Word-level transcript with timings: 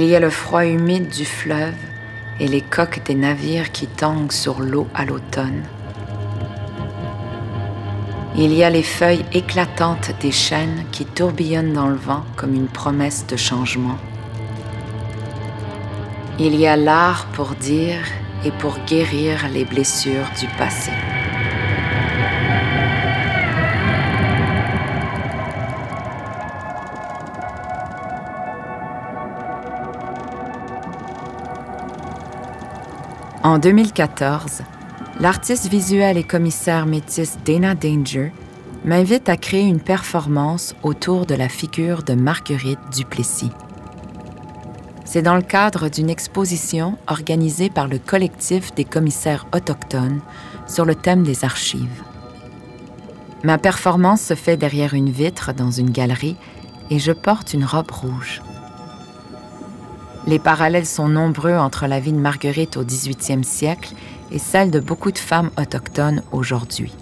Il 0.00 0.04
y 0.04 0.14
a 0.14 0.20
le 0.20 0.30
froid 0.30 0.64
humide 0.64 1.08
du 1.08 1.24
fleuve 1.24 1.74
et 2.38 2.46
les 2.46 2.60
coques 2.60 3.02
des 3.04 3.16
navires 3.16 3.72
qui 3.72 3.88
tanguent 3.88 4.30
sur 4.30 4.60
l'eau 4.60 4.86
à 4.94 5.04
l'automne. 5.04 5.64
Il 8.36 8.54
y 8.54 8.62
a 8.62 8.70
les 8.70 8.84
feuilles 8.84 9.24
éclatantes 9.32 10.12
des 10.20 10.30
chênes 10.30 10.84
qui 10.92 11.04
tourbillonnent 11.04 11.72
dans 11.72 11.88
le 11.88 11.96
vent 11.96 12.24
comme 12.36 12.54
une 12.54 12.68
promesse 12.68 13.26
de 13.26 13.36
changement. 13.36 13.98
Il 16.38 16.54
y 16.54 16.68
a 16.68 16.76
l'art 16.76 17.26
pour 17.32 17.56
dire 17.56 17.98
et 18.44 18.52
pour 18.52 18.78
guérir 18.86 19.48
les 19.52 19.64
blessures 19.64 20.30
du 20.38 20.46
passé. 20.58 20.92
En 33.48 33.58
2014, 33.58 34.60
l'artiste 35.20 35.68
visuel 35.68 36.18
et 36.18 36.22
commissaire 36.22 36.84
métisse 36.84 37.38
Dana 37.46 37.74
Danger 37.74 38.30
m'invite 38.84 39.30
à 39.30 39.38
créer 39.38 39.62
une 39.62 39.80
performance 39.80 40.74
autour 40.82 41.24
de 41.24 41.34
la 41.34 41.48
figure 41.48 42.02
de 42.02 42.12
Marguerite 42.12 42.78
Duplessis. 42.94 43.50
C'est 45.06 45.22
dans 45.22 45.34
le 45.34 45.40
cadre 45.40 45.88
d'une 45.88 46.10
exposition 46.10 46.98
organisée 47.06 47.70
par 47.70 47.88
le 47.88 47.98
collectif 47.98 48.74
des 48.74 48.84
commissaires 48.84 49.46
autochtones 49.54 50.20
sur 50.66 50.84
le 50.84 50.94
thème 50.94 51.22
des 51.22 51.42
archives. 51.42 52.02
Ma 53.44 53.56
performance 53.56 54.20
se 54.20 54.34
fait 54.34 54.58
derrière 54.58 54.92
une 54.92 55.10
vitre 55.10 55.54
dans 55.54 55.70
une 55.70 55.90
galerie 55.90 56.36
et 56.90 56.98
je 56.98 57.12
porte 57.12 57.54
une 57.54 57.64
robe 57.64 57.92
rouge. 57.92 58.42
Les 60.28 60.38
parallèles 60.38 60.84
sont 60.84 61.08
nombreux 61.08 61.54
entre 61.54 61.86
la 61.86 62.00
vie 62.00 62.12
de 62.12 62.18
Marguerite 62.18 62.76
au 62.76 62.84
18e 62.84 63.42
siècle 63.42 63.94
et 64.30 64.38
celle 64.38 64.70
de 64.70 64.78
beaucoup 64.78 65.10
de 65.10 65.16
femmes 65.16 65.48
autochtones 65.56 66.20
aujourd'hui. 66.32 66.92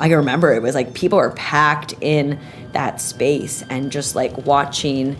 I 0.00 0.08
remember 0.08 0.50
it 0.50 0.62
was 0.62 0.74
like 0.74 0.94
people 0.94 1.18
were 1.18 1.34
packed 1.36 1.94
in 2.00 2.38
that 2.72 2.98
space 2.98 3.62
and 3.68 3.90
just 3.90 4.16
like 4.16 4.32
watching, 4.46 5.16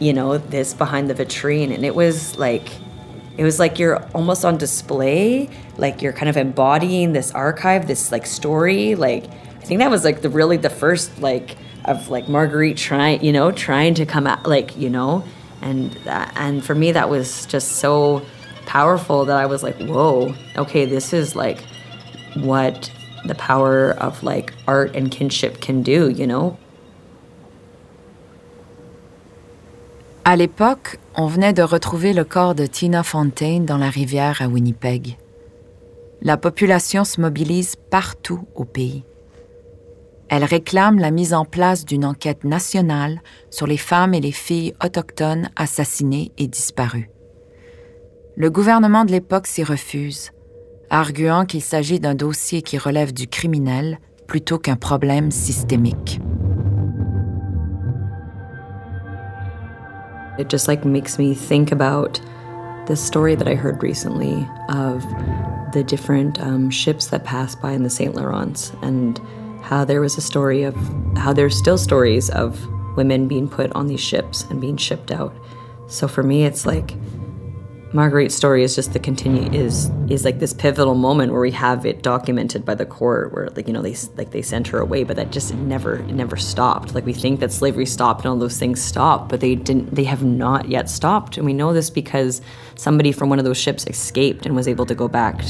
you 0.00 0.12
know, 0.12 0.38
this 0.38 0.74
behind 0.74 1.08
the 1.08 1.14
vitrine 1.14 1.72
and 1.72 1.84
it 1.84 1.94
was 1.94 2.36
like 2.36 2.68
it 3.38 3.44
was 3.44 3.60
like 3.60 3.78
you're 3.78 4.02
almost 4.12 4.44
on 4.44 4.58
display, 4.58 5.48
like 5.78 6.02
you're 6.02 6.12
kind 6.12 6.28
of 6.28 6.36
embodying 6.36 7.12
this 7.12 7.30
archive, 7.30 7.86
this 7.86 8.10
like 8.10 8.26
story, 8.26 8.96
like 8.96 9.26
I 9.62 9.64
think 9.66 9.78
that 9.78 9.88
was 9.88 10.02
like 10.02 10.22
the 10.22 10.30
really 10.30 10.56
the 10.56 10.68
first 10.68 11.16
like 11.20 11.56
of 11.84 12.10
like 12.10 12.28
Marguerite 12.28 12.76
trying, 12.76 13.24
you 13.24 13.32
know, 13.32 13.52
trying 13.52 13.94
to 13.94 14.04
come 14.04 14.26
out 14.26 14.48
like, 14.48 14.76
you 14.76 14.90
know, 14.90 15.22
and 15.64 15.90
that, 16.04 16.32
and 16.36 16.64
for 16.64 16.74
me 16.74 16.92
that 16.92 17.08
was 17.08 17.46
just 17.46 17.72
so 17.78 18.22
powerful 18.66 19.24
that 19.24 19.36
I 19.36 19.46
was 19.46 19.62
like, 19.62 19.76
whoa, 19.80 20.34
okay, 20.56 20.84
this 20.84 21.12
is 21.12 21.34
like 21.34 21.64
what 22.36 22.90
the 23.24 23.34
power 23.34 23.92
of 23.92 24.22
like 24.22 24.52
art 24.68 24.94
and 24.94 25.10
kinship 25.10 25.60
can 25.60 25.82
do, 25.82 26.10
you 26.10 26.26
know? 26.26 26.56
À 30.26 30.36
l'époque, 30.36 30.98
on 31.16 31.26
venait 31.26 31.52
de 31.52 31.62
retrouver 31.62 32.14
le 32.14 32.24
corps 32.24 32.54
de 32.54 32.64
Tina 32.66 33.02
Fontaine 33.02 33.66
dans 33.66 33.76
la 33.76 33.90
rivière 33.90 34.40
à 34.40 34.48
Winnipeg. 34.48 35.18
La 36.22 36.38
population 36.38 37.04
se 37.04 37.20
mobilise 37.20 37.76
partout 37.90 38.46
au 38.54 38.64
pays. 38.64 39.04
Elle 40.28 40.44
réclame 40.44 40.98
la 40.98 41.10
mise 41.10 41.34
en 41.34 41.44
place 41.44 41.84
d'une 41.84 42.04
enquête 42.04 42.44
nationale 42.44 43.20
sur 43.50 43.66
les 43.66 43.76
femmes 43.76 44.14
et 44.14 44.20
les 44.20 44.32
filles 44.32 44.74
autochtones 44.82 45.50
assassinées 45.56 46.32
et 46.38 46.46
disparues. 46.46 47.10
Le 48.36 48.50
gouvernement 48.50 49.04
de 49.04 49.12
l'époque 49.12 49.46
s'y 49.46 49.62
refuse, 49.62 50.32
arguant 50.90 51.44
qu'il 51.44 51.62
s'agit 51.62 52.00
d'un 52.00 52.14
dossier 52.14 52.62
qui 52.62 52.78
relève 52.78 53.12
du 53.12 53.28
criminel 53.28 53.98
plutôt 54.26 54.58
qu'un 54.58 54.76
problème 54.76 55.30
systémique. 55.30 56.20
Me 60.38 60.44
how 69.64 69.84
there 69.84 70.00
was 70.00 70.18
a 70.18 70.20
story 70.20 70.62
of 70.62 70.76
how 71.16 71.32
there's 71.32 71.56
still 71.56 71.78
stories 71.78 72.28
of 72.30 72.58
women 72.96 73.26
being 73.26 73.48
put 73.48 73.72
on 73.72 73.86
these 73.86 74.00
ships 74.00 74.44
and 74.50 74.60
being 74.60 74.76
shipped 74.76 75.10
out. 75.10 75.34
So 75.88 76.06
for 76.06 76.22
me, 76.22 76.44
it's 76.44 76.66
like 76.66 76.94
Marguerite's 77.94 78.34
story 78.34 78.62
is 78.64 78.74
just 78.74 78.92
the 78.92 78.98
continue 78.98 79.50
is 79.52 79.88
is 80.08 80.24
like 80.24 80.40
this 80.40 80.52
pivotal 80.52 80.96
moment 80.96 81.30
where 81.30 81.40
we 81.40 81.52
have 81.52 81.86
it 81.86 82.02
documented 82.02 82.64
by 82.64 82.74
the 82.74 82.84
court 82.84 83.32
where 83.32 83.48
like 83.50 83.68
you 83.68 83.72
know 83.72 83.82
they 83.82 83.94
like 84.16 84.32
they 84.32 84.42
sent 84.42 84.66
her 84.66 84.80
away 84.80 85.04
but 85.04 85.14
that 85.14 85.30
just 85.30 85.54
never 85.54 85.98
never 86.08 86.36
stopped 86.36 86.92
like 86.92 87.06
we 87.06 87.12
think 87.12 87.38
that 87.38 87.52
slavery 87.52 87.86
stopped 87.86 88.22
and 88.22 88.30
all 88.30 88.36
those 88.36 88.58
things 88.58 88.82
stopped 88.82 89.28
but 89.28 89.38
they 89.38 89.54
didn't 89.54 89.94
they 89.94 90.02
have 90.02 90.24
not 90.24 90.68
yet 90.68 90.90
stopped 90.90 91.36
and 91.36 91.46
we 91.46 91.52
know 91.52 91.72
this 91.72 91.88
because 91.88 92.42
somebody 92.74 93.12
from 93.12 93.28
one 93.28 93.38
of 93.38 93.44
those 93.44 93.56
ships 93.56 93.86
escaped 93.86 94.44
and 94.44 94.56
was 94.56 94.66
able 94.66 94.84
to 94.84 94.94
go 94.96 95.06
back 95.06 95.44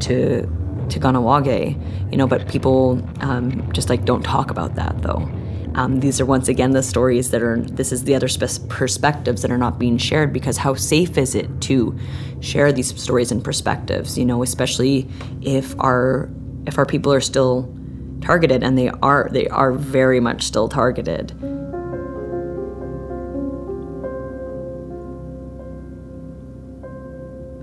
to 0.00 0.50
to 0.90 1.00
Ganawage, 1.00 2.10
you 2.10 2.16
know, 2.16 2.26
but 2.26 2.48
people 2.48 3.02
um, 3.20 3.70
just 3.72 3.88
like 3.88 4.04
don't 4.04 4.22
talk 4.22 4.50
about 4.50 4.74
that 4.76 5.02
though. 5.02 5.28
Um, 5.74 5.98
these 5.98 6.20
are 6.20 6.26
once 6.26 6.46
again 6.46 6.70
the 6.70 6.84
stories 6.84 7.30
that 7.30 7.42
are, 7.42 7.58
this 7.60 7.90
is 7.90 8.04
the 8.04 8.14
other 8.14 8.28
spe- 8.28 8.68
perspectives 8.68 9.42
that 9.42 9.50
are 9.50 9.58
not 9.58 9.76
being 9.78 9.98
shared 9.98 10.32
because 10.32 10.56
how 10.56 10.74
safe 10.74 11.18
is 11.18 11.34
it 11.34 11.60
to 11.62 11.98
share 12.40 12.70
these 12.70 13.00
stories 13.00 13.32
and 13.32 13.42
perspectives, 13.42 14.16
you 14.16 14.24
know, 14.24 14.44
especially 14.44 15.08
if 15.42 15.78
our, 15.80 16.30
if 16.66 16.78
our 16.78 16.86
people 16.86 17.12
are 17.12 17.20
still 17.20 17.74
targeted 18.20 18.62
and 18.62 18.78
they 18.78 18.88
are, 19.02 19.28
they 19.32 19.48
are 19.48 19.72
very 19.72 20.20
much 20.20 20.44
still 20.44 20.68
targeted. 20.68 21.32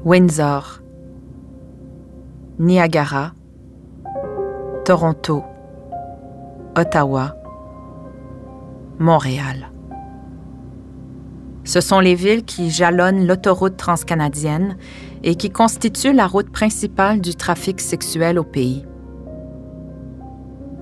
Windsor 0.03 0.80
Niagara, 2.61 3.33
Toronto, 4.85 5.43
Ottawa, 6.77 7.35
Montréal. 8.99 9.71
Ce 11.63 11.81
sont 11.81 11.99
les 11.99 12.13
villes 12.13 12.45
qui 12.45 12.69
jalonnent 12.69 13.25
l'autoroute 13.25 13.77
transcanadienne 13.77 14.77
et 15.23 15.33
qui 15.33 15.49
constituent 15.49 16.13
la 16.13 16.27
route 16.27 16.51
principale 16.51 17.19
du 17.19 17.33
trafic 17.33 17.81
sexuel 17.81 18.37
au 18.37 18.43
pays. 18.43 18.85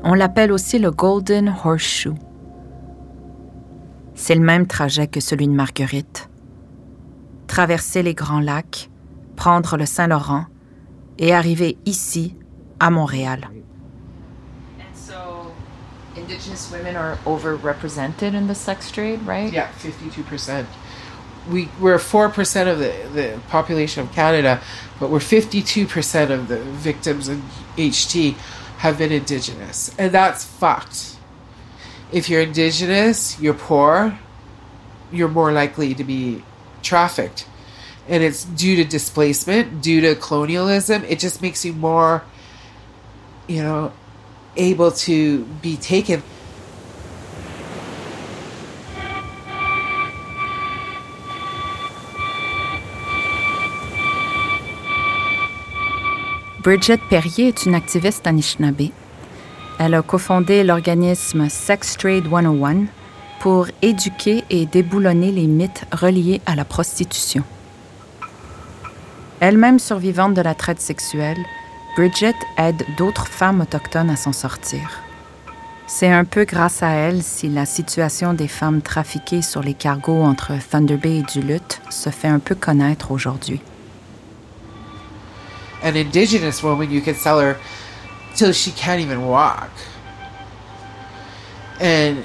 On 0.04 0.16
l'appelle 0.16 0.52
aussi 0.52 0.80
le 0.80 0.92
Golden 0.92 1.56
Horseshoe. 1.64 2.16
C'est 4.16 4.36
le 4.36 4.42
même 4.42 4.68
trajet 4.68 5.08
que 5.08 5.22
celui 5.22 5.48
de 5.48 5.54
Marguerite. 5.54 6.30
Traverser 7.48 8.04
les 8.04 8.16
Grands 8.16 8.42
Lacs, 8.42 8.90
prendre 9.38 9.78
le 9.78 9.86
Saint-Laurent, 9.86 10.44
et 11.20 11.34
arrivé 11.34 11.78
ici, 11.86 12.36
à 12.80 12.90
Montréal. 12.90 13.50
Indigenous 16.16 16.70
women 16.72 16.96
are 16.96 17.18
overrepresented 17.26 18.34
in 18.34 18.48
the 18.48 18.56
sex 18.56 18.92
trade, 18.92 19.26
right? 19.26 19.54
Yeah, 19.54 19.70
52%. 19.80 20.66
We, 21.50 21.70
we're 21.80 21.98
4% 21.98 22.68
of 22.68 22.80
the, 22.80 22.94
the 23.14 23.40
population 23.48 24.04
of 24.04 24.12
Canada, 24.12 24.62
but 25.00 25.10
we're 25.10 25.20
52% 25.20 26.30
of 26.30 26.48
the 26.48 26.58
victims 26.58 27.30
in 27.30 27.42
HT 27.78 28.34
have 28.80 28.98
been 28.98 29.12
Indigenous. 29.12 29.96
And 29.98 30.12
that's 30.12 30.44
fucked. 30.44 31.16
If 32.12 32.30
you're 32.30 32.42
Indigenous, 32.42 33.40
you're 33.40 33.54
poor, 33.54 34.20
you're 35.12 35.30
more 35.30 35.52
likely 35.52 35.94
to 35.96 36.04
be 36.04 36.44
trafficked 36.82 37.46
and 38.10 38.24
it's 38.24 38.44
due 38.44 38.76
to 38.76 38.84
displacement, 38.84 39.82
due 39.82 40.02
to 40.02 40.16
colonialism. 40.16 41.04
It 41.08 41.20
just 41.20 41.42
makes 41.42 41.64
you 41.64 41.74
more, 41.74 42.24
you 43.48 43.62
know, 43.62 43.92
able 44.58 44.92
to 44.92 45.46
be 45.62 45.78
taken. 45.78 46.24
Bridget 56.62 57.00
Perrier 57.10 57.48
est 57.48 57.66
une 57.66 57.74
activiste 57.74 58.28
Anishinaabe. 58.28 58.92
Elle 59.80 59.96
a 59.96 60.02
cofondé 60.02 60.64
l'organisme 60.64 61.48
Sex 61.48 61.96
Trade 61.96 62.26
101 62.30 62.88
pour 63.40 63.68
éduquer 63.82 64.44
et 64.50 64.66
déboulonner 64.66 65.32
les 65.32 65.48
mythes 65.48 65.86
reliés 65.94 66.42
à 66.46 66.56
la 66.56 66.66
prostitution. 66.66 67.44
Elle-même 69.42 69.80
survivante 69.80 70.34
de 70.34 70.42
la 70.42 70.54
traite 70.54 70.82
sexuelle, 70.82 71.46
Bridget 71.96 72.36
aide 72.58 72.86
d'autres 72.98 73.28
femmes 73.28 73.62
autochtones 73.62 74.10
à 74.10 74.16
s'en 74.16 74.34
sortir. 74.34 75.02
C'est 75.88 76.12
un 76.12 76.24
peu 76.24 76.46
grâce 76.46 76.84
à 76.84 76.90
elle 76.90 77.24
si 77.24 77.50
la 77.50 77.66
situation 77.66 78.34
des 78.34 78.48
femmes 78.48 78.82
trafiquées 78.82 79.42
sur 79.42 79.64
les 79.64 79.74
cargos 79.74 80.22
entre 80.22 80.54
Thunder 80.70 80.98
Bay 80.98 81.18
et 81.18 81.24
Duluth 81.24 81.82
se 81.90 82.10
fait 82.10 82.28
un 82.28 82.40
peu 82.40 82.54
connaître 82.54 83.12
aujourd'hui. 83.12 83.60
An 85.84 85.96
indigenous 85.96 86.62
woman, 86.62 86.92
you 86.92 87.02
can 87.02 87.16
sell 87.16 87.40
her 87.40 87.56
till 88.36 88.54
she 88.54 88.72
can't 88.72 89.00
even 89.00 89.26
walk. 89.26 89.72
And 91.82 92.18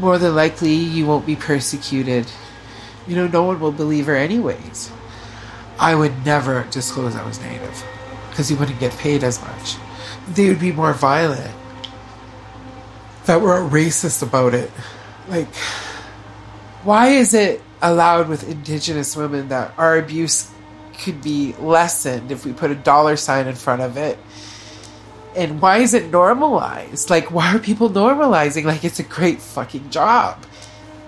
more 0.00 0.18
than 0.18 0.34
likely, 0.34 0.72
you 0.72 1.06
won't 1.06 1.26
be 1.26 1.34
persecuted. 1.34 2.26
You 3.08 3.16
know, 3.16 3.26
no 3.26 3.42
one 3.42 3.60
will 3.60 3.72
believe 3.72 4.06
her 4.06 4.16
anyways. 4.16 4.90
I 5.78 5.94
would 5.94 6.24
never 6.24 6.66
disclose 6.70 7.14
I 7.14 7.26
was 7.26 7.40
Native 7.40 7.84
because 8.30 8.50
you 8.50 8.56
wouldn't 8.56 8.80
get 8.80 8.92
paid 8.92 9.24
as 9.24 9.40
much. 9.40 9.76
They 10.28 10.48
would 10.48 10.60
be 10.60 10.72
more 10.72 10.92
violent. 10.92 11.54
That 13.26 13.40
were 13.40 13.60
racist 13.60 14.22
about 14.22 14.54
it. 14.54 14.70
Like, 15.28 15.52
why 16.84 17.08
is 17.08 17.34
it 17.34 17.62
allowed 17.82 18.28
with 18.28 18.48
Indigenous 18.48 19.16
women 19.16 19.48
that 19.48 19.74
our 19.76 19.98
abuse 19.98 20.50
could 20.98 21.20
be 21.22 21.54
lessened 21.54 22.30
if 22.30 22.44
we 22.44 22.52
put 22.52 22.70
a 22.70 22.74
dollar 22.74 23.16
sign 23.16 23.46
in 23.46 23.54
front 23.54 23.82
of 23.82 23.96
it? 23.96 24.18
And 25.34 25.60
why 25.60 25.78
is 25.78 25.92
it 25.92 26.10
normalized? 26.10 27.10
Like, 27.10 27.30
why 27.30 27.54
are 27.54 27.58
people 27.58 27.90
normalizing? 27.90 28.64
Like, 28.64 28.84
it's 28.84 29.00
a 29.00 29.02
great 29.02 29.40
fucking 29.40 29.90
job. 29.90 30.42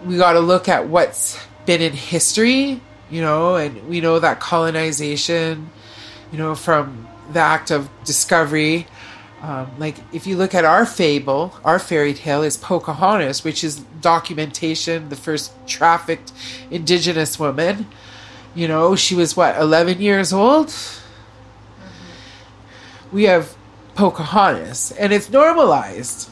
We 0.04 0.16
got 0.16 0.32
to 0.34 0.40
look 0.40 0.68
at 0.68 0.88
what's 0.88 1.38
been 1.64 1.80
in 1.80 1.92
history, 1.92 2.80
you 3.10 3.20
know, 3.20 3.56
and 3.56 3.88
we 3.88 4.00
know 4.00 4.18
that 4.18 4.40
colonization, 4.40 5.70
you 6.32 6.38
know, 6.38 6.54
from 6.54 7.08
the 7.32 7.40
act 7.40 7.70
of 7.70 7.88
discovery. 8.04 8.86
Um, 9.42 9.70
like, 9.78 9.96
if 10.12 10.26
you 10.26 10.36
look 10.36 10.54
at 10.54 10.64
our 10.64 10.84
fable, 10.84 11.54
our 11.64 11.78
fairy 11.78 12.12
tale 12.12 12.42
is 12.42 12.56
Pocahontas, 12.56 13.44
which 13.44 13.62
is 13.62 13.78
documentation, 14.00 15.08
the 15.08 15.16
first 15.16 15.52
trafficked 15.66 16.32
indigenous 16.70 17.38
woman. 17.38 17.86
You 18.54 18.66
know, 18.68 18.96
she 18.96 19.14
was 19.14 19.36
what, 19.36 19.56
11 19.56 20.00
years 20.00 20.32
old? 20.32 20.74
We 23.12 23.24
have 23.24 23.56
Pocahontas, 23.94 24.92
and 24.92 25.12
it's 25.12 25.30
normalized 25.30 26.30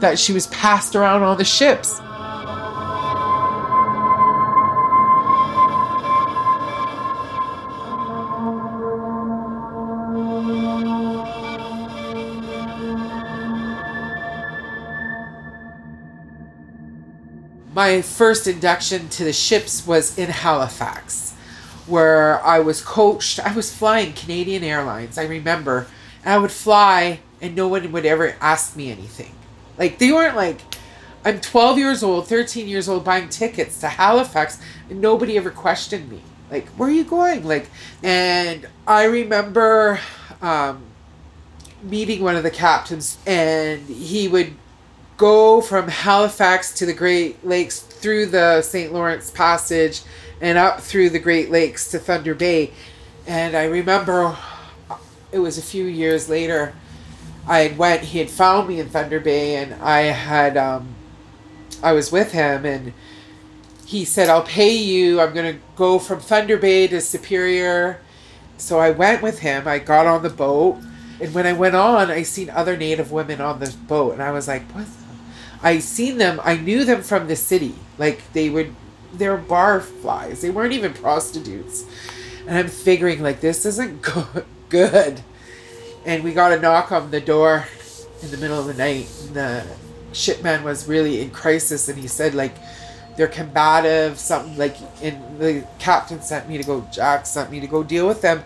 that 0.00 0.18
she 0.18 0.32
was 0.32 0.46
passed 0.48 0.96
around 0.96 1.22
on 1.22 1.36
the 1.36 1.44
ships. 1.44 2.00
My 17.80 18.02
first 18.02 18.46
induction 18.46 19.08
to 19.08 19.24
the 19.24 19.32
ships 19.32 19.86
was 19.86 20.18
in 20.18 20.28
Halifax, 20.28 21.32
where 21.86 22.44
I 22.44 22.60
was 22.60 22.82
coached. 22.82 23.40
I 23.40 23.54
was 23.54 23.74
flying 23.74 24.12
Canadian 24.12 24.62
Airlines, 24.62 25.16
I 25.16 25.24
remember 25.24 25.86
and 26.22 26.34
I 26.34 26.36
would 26.36 26.50
fly 26.50 27.20
and 27.40 27.56
no 27.56 27.68
one 27.68 27.90
would 27.90 28.04
ever 28.04 28.36
ask 28.38 28.76
me 28.76 28.92
anything. 28.92 29.34
Like 29.78 29.96
they 29.98 30.12
weren't 30.12 30.36
like 30.36 30.60
I'm 31.24 31.40
12 31.40 31.78
years 31.78 32.02
old, 32.02 32.28
13 32.28 32.68
years 32.68 32.86
old 32.86 33.02
buying 33.02 33.30
tickets 33.30 33.80
to 33.80 33.88
Halifax 33.88 34.60
and 34.90 35.00
nobody 35.00 35.38
ever 35.38 35.50
questioned 35.50 36.10
me. 36.10 36.20
Like, 36.50 36.68
where 36.76 36.90
are 36.90 36.92
you 36.92 37.04
going? 37.04 37.46
Like 37.46 37.70
and 38.02 38.68
I 38.86 39.04
remember 39.04 40.00
um, 40.42 40.82
meeting 41.82 42.22
one 42.22 42.36
of 42.36 42.42
the 42.42 42.50
captains 42.50 43.16
and 43.26 43.88
he 43.88 44.28
would 44.28 44.52
go 45.20 45.60
from 45.60 45.86
Halifax 45.86 46.72
to 46.72 46.86
the 46.86 46.94
Great 46.94 47.44
Lakes 47.46 47.80
through 47.80 48.24
the 48.24 48.62
St. 48.62 48.90
Lawrence 48.90 49.30
Passage 49.30 50.00
and 50.40 50.56
up 50.56 50.80
through 50.80 51.10
the 51.10 51.18
Great 51.18 51.50
Lakes 51.50 51.90
to 51.90 51.98
Thunder 51.98 52.34
Bay. 52.34 52.70
And 53.26 53.54
I 53.54 53.64
remember 53.64 54.34
it 55.30 55.40
was 55.40 55.58
a 55.58 55.62
few 55.62 55.84
years 55.84 56.30
later. 56.30 56.72
I 57.46 57.58
had 57.58 57.76
went. 57.76 58.02
He 58.04 58.18
had 58.18 58.30
found 58.30 58.66
me 58.66 58.80
in 58.80 58.88
Thunder 58.88 59.20
Bay, 59.20 59.56
and 59.56 59.74
I 59.82 60.00
had. 60.04 60.56
Um, 60.56 60.94
I 61.82 61.92
was 61.92 62.10
with 62.10 62.32
him, 62.32 62.64
and 62.64 62.94
he 63.84 64.06
said, 64.06 64.30
"I'll 64.30 64.42
pay 64.42 64.72
you. 64.72 65.20
I'm 65.20 65.34
gonna 65.34 65.58
go 65.76 65.98
from 65.98 66.20
Thunder 66.20 66.56
Bay 66.56 66.86
to 66.88 67.00
Superior." 67.00 68.00
So 68.56 68.78
I 68.78 68.90
went 68.90 69.20
with 69.20 69.40
him. 69.40 69.68
I 69.68 69.80
got 69.80 70.06
on 70.06 70.22
the 70.22 70.30
boat, 70.30 70.78
and 71.20 71.34
when 71.34 71.46
I 71.46 71.52
went 71.52 71.74
on, 71.74 72.10
I 72.10 72.22
seen 72.22 72.48
other 72.48 72.76
Native 72.76 73.12
women 73.12 73.40
on 73.42 73.60
the 73.60 73.70
boat, 73.86 74.14
and 74.14 74.22
I 74.22 74.30
was 74.30 74.48
like, 74.48 74.62
"What?" 74.72 74.86
I 75.62 75.78
seen 75.78 76.18
them. 76.18 76.40
I 76.42 76.56
knew 76.56 76.84
them 76.84 77.02
from 77.02 77.28
the 77.28 77.36
city. 77.36 77.74
Like 77.98 78.32
they 78.32 78.48
would, 78.48 78.74
they're 79.12 79.36
bar 79.36 79.80
flies. 79.80 80.40
They 80.40 80.50
weren't 80.50 80.72
even 80.72 80.92
prostitutes. 80.94 81.84
And 82.46 82.56
I'm 82.56 82.68
figuring 82.68 83.22
like 83.22 83.40
this 83.40 83.66
isn't 83.66 84.02
good 84.02 84.44
good. 84.70 85.20
And 86.06 86.24
we 86.24 86.32
got 86.32 86.52
a 86.52 86.60
knock 86.60 86.90
on 86.92 87.10
the 87.10 87.20
door 87.20 87.66
in 88.22 88.30
the 88.30 88.38
middle 88.38 88.58
of 88.58 88.66
the 88.66 88.74
night. 88.74 89.06
the 89.34 89.66
shipman 90.12 90.64
was 90.64 90.88
really 90.88 91.20
in 91.20 91.30
crisis, 91.30 91.88
and 91.88 91.98
he 91.98 92.08
said 92.08 92.34
like 92.34 92.54
they're 93.16 93.28
combative, 93.28 94.18
something 94.18 94.56
like. 94.56 94.76
And 95.02 95.38
the 95.38 95.66
captain 95.78 96.22
sent 96.22 96.48
me 96.48 96.56
to 96.56 96.64
go. 96.64 96.88
Jack 96.90 97.26
sent 97.26 97.50
me 97.50 97.60
to 97.60 97.66
go 97.66 97.82
deal 97.82 98.08
with 98.08 98.22
them, 98.22 98.42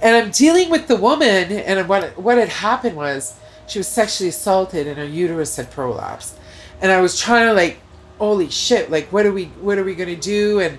and 0.00 0.16
I'm 0.16 0.30
dealing 0.30 0.70
with 0.70 0.88
the 0.88 0.96
woman. 0.96 1.52
And 1.52 1.86
what 1.88 2.16
what 2.16 2.38
had 2.38 2.48
happened 2.48 2.96
was 2.96 3.38
she 3.66 3.78
was 3.78 3.88
sexually 3.88 4.30
assaulted, 4.30 4.86
and 4.86 4.96
her 4.96 5.04
uterus 5.04 5.56
had 5.56 5.70
prolapsed. 5.70 6.32
And 6.80 6.90
I 6.92 7.00
was 7.00 7.20
trying 7.20 7.46
to 7.46 7.54
like, 7.54 7.80
holy 8.18 8.50
shit! 8.50 8.90
Like, 8.90 9.12
what 9.12 9.26
are 9.26 9.32
we 9.32 9.46
what 9.60 9.78
are 9.78 9.84
we 9.84 9.94
gonna 9.94 10.16
do? 10.16 10.60
And 10.60 10.78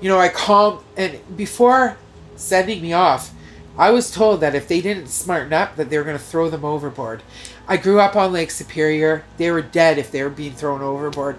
you 0.00 0.08
know, 0.08 0.18
I 0.18 0.28
called, 0.28 0.84
and 0.96 1.18
before 1.36 1.96
sending 2.36 2.82
me 2.82 2.92
off, 2.92 3.32
I 3.76 3.90
was 3.90 4.10
told 4.10 4.40
that 4.40 4.54
if 4.54 4.68
they 4.68 4.80
didn't 4.80 5.08
smarten 5.08 5.52
up, 5.52 5.76
that 5.76 5.90
they 5.90 5.98
were 5.98 6.04
to 6.04 6.18
throw 6.18 6.48
them 6.48 6.64
overboard. 6.64 7.22
I 7.66 7.76
grew 7.76 8.00
up 8.00 8.14
on 8.14 8.32
Lake 8.32 8.50
Superior. 8.50 9.24
They 9.36 9.50
were 9.50 9.62
dead 9.62 9.98
if 9.98 10.12
they 10.12 10.22
were 10.22 10.30
being 10.30 10.52
thrown 10.52 10.82
overboard. 10.82 11.38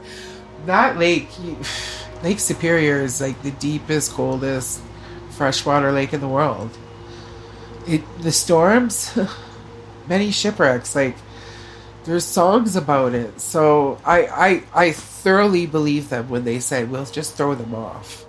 That 0.65 0.97
lake, 0.97 1.29
Lake 2.23 2.39
Superior 2.39 3.01
is 3.01 3.21
like 3.21 3.41
the 3.41 3.51
deepest, 3.51 4.11
coldest 4.11 4.81
freshwater 5.29 5.91
lake 5.91 6.13
in 6.13 6.21
the 6.21 6.27
world. 6.27 6.75
It 7.87 8.01
the 8.21 8.31
storms, 8.31 9.17
many 10.09 10.31
shipwrecks. 10.31 10.95
Like 10.95 11.15
there's 12.05 12.25
songs 12.25 12.75
about 12.75 13.13
it. 13.13 13.41
So 13.41 13.99
I 14.05 14.27
I 14.27 14.63
I 14.73 14.91
thoroughly 14.91 15.65
believe 15.65 16.09
them 16.09 16.29
when 16.29 16.43
they 16.45 16.59
say 16.59 16.83
we'll 16.83 17.05
just 17.05 17.35
throw 17.35 17.55
them 17.55 17.73
off. 17.75 18.24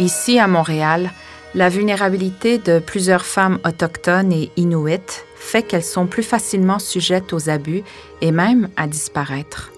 Ici, 0.00 0.38
à 0.38 0.48
Montréal, 0.48 1.10
la 1.54 1.68
vulnérabilité 1.68 2.56
de 2.56 2.78
plusieurs 2.78 3.26
femmes 3.26 3.58
autochtones 3.66 4.32
et 4.32 4.50
inuites 4.56 5.26
fait 5.36 5.62
qu'elles 5.62 5.84
sont 5.84 6.06
plus 6.06 6.22
facilement 6.22 6.78
sujettes 6.78 7.34
aux 7.34 7.50
abus 7.50 7.82
et 8.22 8.32
même 8.32 8.70
à 8.78 8.86
disparaître. 8.86 9.70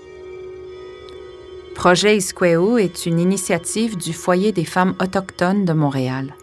Projet 1.75 2.17
Isqueo 2.17 2.79
est 2.79 3.05
une 3.05 3.19
initiative 3.19 3.97
du 3.97 4.13
Foyer 4.13 4.53
des 4.53 4.65
femmes 4.65 4.95
autochtones 5.03 5.65
de 5.65 5.73
Montréal. 5.73 6.37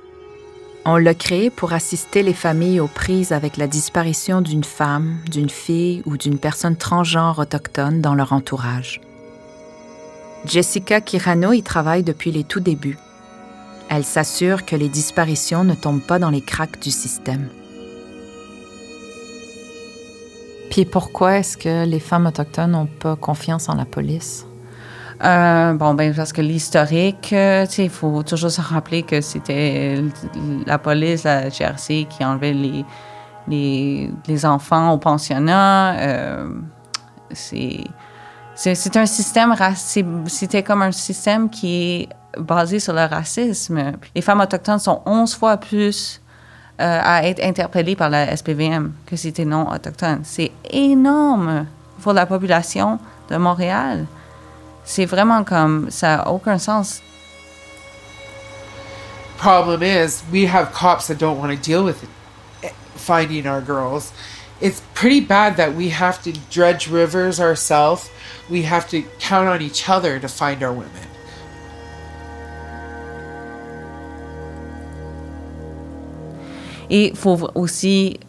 On 0.83 0.97
l'a 0.97 1.13
créé 1.13 1.49
pour 1.49 1.71
assister 1.71 2.21
les 2.21 2.33
familles 2.33 2.81
aux 2.81 2.87
prises 2.87 3.31
avec 3.31 3.55
la 3.55 3.67
disparition 3.67 4.41
d'une 4.41 4.65
femme, 4.65 5.19
d'une 5.31 5.49
fille 5.49 6.03
ou 6.05 6.17
d'une 6.17 6.37
personne 6.37 6.75
transgenre 6.75 7.39
autochtone 7.39 8.01
dans 8.01 8.15
leur 8.15 8.33
entourage. 8.33 8.99
Jessica 10.43 10.99
Kirano 10.99 11.53
y 11.53 11.63
travaille 11.63 12.03
depuis 12.03 12.31
les 12.31 12.43
tout 12.43 12.59
débuts. 12.59 12.97
Elle 13.89 14.05
s'assure 14.05 14.65
que 14.65 14.75
les 14.75 14.87
disparitions 14.87 15.63
ne 15.63 15.73
tombent 15.73 16.01
pas 16.01 16.19
dans 16.19 16.29
les 16.29 16.41
cracks 16.41 16.79
du 16.79 16.91
système. 16.91 17.49
Puis 20.69 20.85
pourquoi 20.85 21.39
est-ce 21.39 21.57
que 21.57 21.85
les 21.85 21.99
femmes 21.99 22.27
autochtones 22.27 22.71
n'ont 22.71 22.85
pas 22.85 23.15
confiance 23.15 23.67
en 23.67 23.75
la 23.75 23.85
police? 23.85 24.45
Euh, 25.23 25.73
bon, 25.73 25.95
ben, 25.95 26.13
parce 26.13 26.31
que 26.31 26.41
l'historique, 26.41 27.33
euh, 27.33 27.65
tu 27.65 27.73
sais, 27.73 27.83
il 27.85 27.89
faut 27.89 28.23
toujours 28.23 28.51
se 28.51 28.61
rappeler 28.61 29.03
que 29.03 29.19
c'était 29.19 30.01
la 30.65 30.77
police, 30.77 31.23
la 31.23 31.49
GRC, 31.49 32.07
qui 32.09 32.23
enlevait 32.23 32.53
les, 32.53 32.85
les, 33.47 34.11
les 34.27 34.45
enfants 34.45 34.93
au 34.93 34.97
pensionnat. 34.97 35.97
Euh, 35.99 36.49
c'est 37.31 37.83
C'est 38.61 38.97
un 38.97 39.05
système, 39.05 39.55
c'était 40.27 40.63
comme 40.63 40.81
un 40.81 40.91
système 40.91 41.49
qui 41.49 41.81
est 41.81 42.09
basé 42.37 42.81
sur 42.81 42.91
le 42.91 43.05
racisme. 43.05 43.93
Les 44.13 44.21
femmes 44.21 44.41
autochtones 44.41 44.79
sont 44.79 45.01
11 45.05 45.33
fois 45.33 45.55
plus 45.55 46.19
euh, 46.81 46.99
à 47.01 47.23
être 47.25 47.41
interpellées 47.41 47.95
par 47.95 48.09
la 48.09 48.35
SPVM 48.35 48.91
que 49.05 49.15
si 49.15 49.29
c'était 49.29 49.45
non 49.45 49.71
autochtone. 49.71 50.23
C'est 50.25 50.51
énorme 50.69 51.67
pour 52.01 52.11
la 52.11 52.25
population 52.25 52.99
de 53.29 53.37
Montréal. 53.37 54.05
C'est 54.83 55.05
vraiment 55.05 55.45
comme 55.45 55.89
ça 55.89 56.17
n'a 56.17 56.29
aucun 56.29 56.57
sens. 56.57 57.01
Problem 59.37 59.81
is, 59.81 60.21
we 60.33 60.45
have 60.53 60.73
cops 60.73 61.07
that 61.07 61.15
don't 61.15 61.39
want 61.39 61.51
to 61.51 61.55
deal 61.55 61.85
with 61.85 62.03
it, 62.03 62.73
finding 62.97 63.47
our 63.47 63.61
girls. 63.61 64.11
It's 64.61 64.81
pretty 64.93 65.21
bad 65.21 65.55
that 65.55 65.73
we 65.73 65.89
have 65.89 66.21
to 66.23 66.33
dredge 66.51 66.89
rivers 66.89 67.39
ourselves. 67.39 68.09
We 68.49 68.63
have 68.63 68.89
to 68.89 69.03
count 69.19 69.47
on 69.47 69.61
each 69.61 69.87
other 69.87 70.19
to 70.19 70.27
find 70.27 70.61
our 70.61 70.73
women. 70.73 71.07
Et 76.89 77.13
faut 77.15 77.49
aussi 77.55 78.19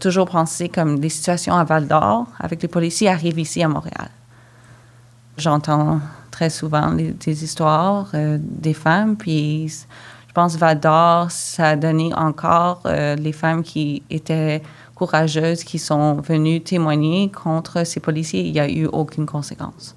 toujours 0.00 0.26
penser 0.26 0.68
comme 0.68 0.98
des 0.98 1.10
situations 1.10 1.54
à 1.54 1.64
Val 1.64 1.86
d'Or 1.86 2.26
avec 2.40 2.62
les 2.62 2.68
policiers 2.68 3.08
arrivent 3.08 3.38
ici 3.38 3.62
à 3.62 3.68
Montréal. 3.68 4.10
J'entends 5.36 6.00
très 6.30 6.50
souvent 6.50 6.92
des 6.92 7.44
histoires 7.44 8.08
euh, 8.14 8.38
des 8.40 8.74
femmes, 8.74 9.16
puis 9.16 9.68
je 9.68 10.32
pense 10.32 10.56
Val 10.56 10.80
d'Or, 10.80 11.30
ça 11.30 11.70
a 11.70 11.76
donné 11.76 12.12
encore 12.14 12.80
euh, 12.86 13.14
les 13.16 13.32
femmes 13.32 13.62
qui 13.62 14.02
étaient 14.10 14.62
courageuses, 14.98 15.64
qui 15.64 15.78
sont 15.78 16.20
venues 16.20 16.60
témoigner 16.60 17.30
contre 17.30 17.86
ces 17.86 18.00
policiers, 18.00 18.42
il 18.42 18.52
n'y 18.52 18.60
a 18.60 18.68
eu 18.68 18.86
aucune 18.86 19.26
conséquence. 19.26 19.96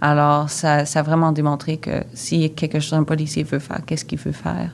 Alors, 0.00 0.50
ça, 0.50 0.84
ça 0.84 1.00
a 1.00 1.02
vraiment 1.02 1.32
démontré 1.32 1.78
que 1.78 2.04
si 2.12 2.50
quelque 2.52 2.80
chose 2.80 2.98
un 2.98 3.04
policier 3.04 3.44
veut 3.44 3.58
faire, 3.58 3.80
qu'est-ce 3.86 4.04
qu'il 4.04 4.18
veut 4.18 4.32
faire? 4.32 4.70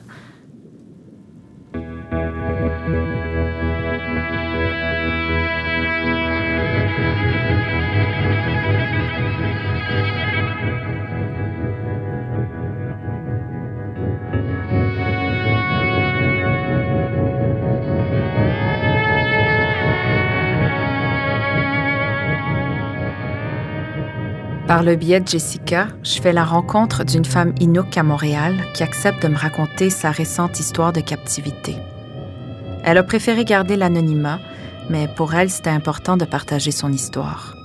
Par 24.67 24.81
le 24.81 24.95
biais 24.95 25.19
de 25.19 25.27
Jessica, 25.27 25.89
je 26.03 26.21
fais 26.21 26.31
la 26.31 26.45
rencontre 26.45 27.03
d'une 27.03 27.25
femme 27.25 27.53
Inuk 27.59 27.97
à 27.97 28.03
Montréal 28.03 28.55
qui 28.73 28.83
accepte 28.83 29.21
de 29.21 29.27
me 29.27 29.37
raconter 29.37 29.89
sa 29.89 30.09
récente 30.09 30.57
histoire 30.57 30.93
de 30.93 31.01
captivité. 31.01 31.75
Elle 32.85 32.97
a 32.97 33.03
préféré 33.03 33.43
garder 33.43 33.75
l'anonymat, 33.75 34.39
mais 34.89 35.09
pour 35.17 35.33
elle, 35.33 35.49
c'était 35.49 35.69
important 35.69 36.15
de 36.15 36.23
partager 36.23 36.71
son 36.71 36.93
histoire. 36.93 37.55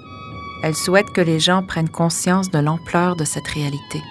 Elle 0.65 0.75
souhaite 0.75 1.11
que 1.13 1.21
les 1.21 1.39
gens 1.39 1.63
prennent 1.63 1.89
conscience 1.89 2.51
de 2.51 2.59
l'ampleur 2.59 3.15
de 3.15 3.25
cette 3.25 3.47
réalité. 3.47 4.03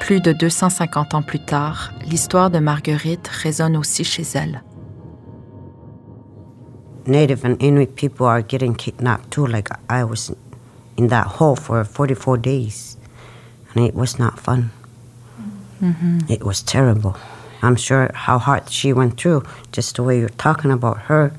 Plus 0.00 0.20
de 0.20 0.32
250 0.32 1.14
ans 1.14 1.22
plus 1.22 1.44
tard, 1.44 1.92
l'histoire 2.06 2.50
de 2.50 2.60
Marguerite 2.60 3.28
résonne 3.28 3.76
aussi 3.76 4.04
chez 4.04 4.24
elle. 4.34 4.62
In 10.96 11.08
that 11.08 11.26
hole 11.26 11.56
for 11.56 11.84
44 11.84 12.36
days. 12.38 12.96
And 13.74 13.84
it 13.84 13.94
was 13.94 14.18
not 14.18 14.38
fun. 14.38 14.70
Mm-hmm. 15.80 16.20
It 16.28 16.44
was 16.44 16.62
terrible. 16.62 17.16
I'm 17.62 17.76
sure 17.76 18.10
how 18.14 18.38
hard 18.38 18.70
she 18.70 18.92
went 18.92 19.20
through, 19.20 19.44
just 19.70 19.96
the 19.96 20.02
way 20.02 20.18
you're 20.18 20.28
talking 20.30 20.70
about 20.70 21.02
her, 21.02 21.32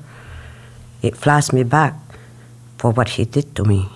it 1.02 1.16
flashed 1.16 1.52
me 1.52 1.62
back 1.62 1.94
for 2.78 2.90
what 2.90 3.10
he 3.10 3.24
did 3.24 3.54
to 3.56 3.64
me. 3.64 3.88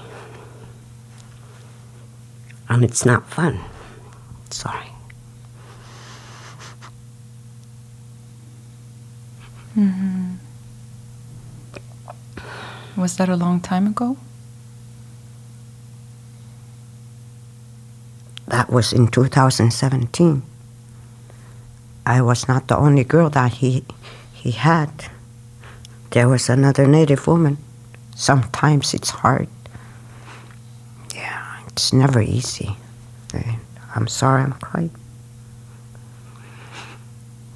And 2.69 2.85
it's 2.85 3.07
not 3.07 3.27
fun. 3.29 3.61
Sorry. 4.51 4.93
Mm-hmm. 9.77 10.35
Was 12.97 13.17
that 13.17 13.29
a 13.29 13.37
long 13.37 13.61
time 13.61 13.87
ago? 13.87 14.17
That 18.69 18.75
was 18.75 18.93
in 18.93 19.09
2017. 19.09 20.43
I 22.05 22.21
was 22.21 22.47
not 22.49 22.69
the 22.69 22.77
only 22.77 23.03
girl 23.03 23.31
that 23.31 23.65
he, 23.65 23.83
he 24.35 24.51
had. 24.51 24.91
There 26.11 26.29
was 26.29 26.51
another 26.51 26.87
Native 26.87 27.27
woman. 27.27 27.57
Sometimes 28.15 28.93
it's 28.93 29.09
hard. 29.09 29.49
Yeah, 31.15 31.61
it's 31.69 31.95
never 31.95 32.21
easy. 32.21 32.77
I'm 33.95 34.07
sorry 34.07 34.43
I'm 34.43 34.53
crying. 34.53 34.91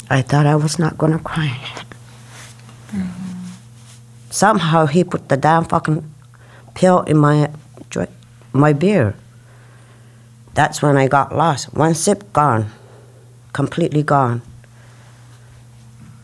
I 0.09 0.23
thought 0.23 0.47
I 0.47 0.57
was 0.57 0.79
not 0.79 0.97
gonna 0.97 1.19
cry. 1.19 1.61
Mm-hmm. 2.89 3.49
Somehow 4.31 4.87
he 4.87 5.05
put 5.05 5.29
the 5.29 5.37
damn 5.37 5.67
fucking 5.67 6.11
pill 6.75 7.03
in 7.03 7.19
my 7.19 7.51
my 8.55 8.73
beer. 8.73 9.15
That's 10.55 10.83
when 10.83 10.97
I 10.97 11.09
got 11.09 11.35
lost. 11.35 11.73
One 11.73 11.95
sip 11.95 12.33
gone, 12.33 12.71
completely 13.53 14.03
gone. 14.03 14.43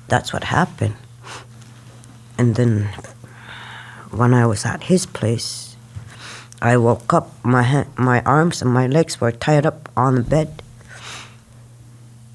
That's 0.09 0.33
what 0.33 0.45
happened. 0.45 0.97
And 2.37 2.55
then 2.55 2.89
when 4.11 4.35
I 4.35 4.47
was 4.47 4.65
at 4.67 4.85
his 4.85 5.07
place, 5.07 5.77
I 6.61 6.77
woke 6.77 7.13
up. 7.13 7.33
My 7.45 7.63
hand, 7.63 7.89
my 7.97 8.21
arms 8.23 8.61
and 8.61 8.71
my 8.71 8.87
legs 8.87 9.21
were 9.21 9.33
tied 9.33 9.65
up 9.65 9.89
on 9.97 10.17
the 10.17 10.23
bed. 10.23 10.63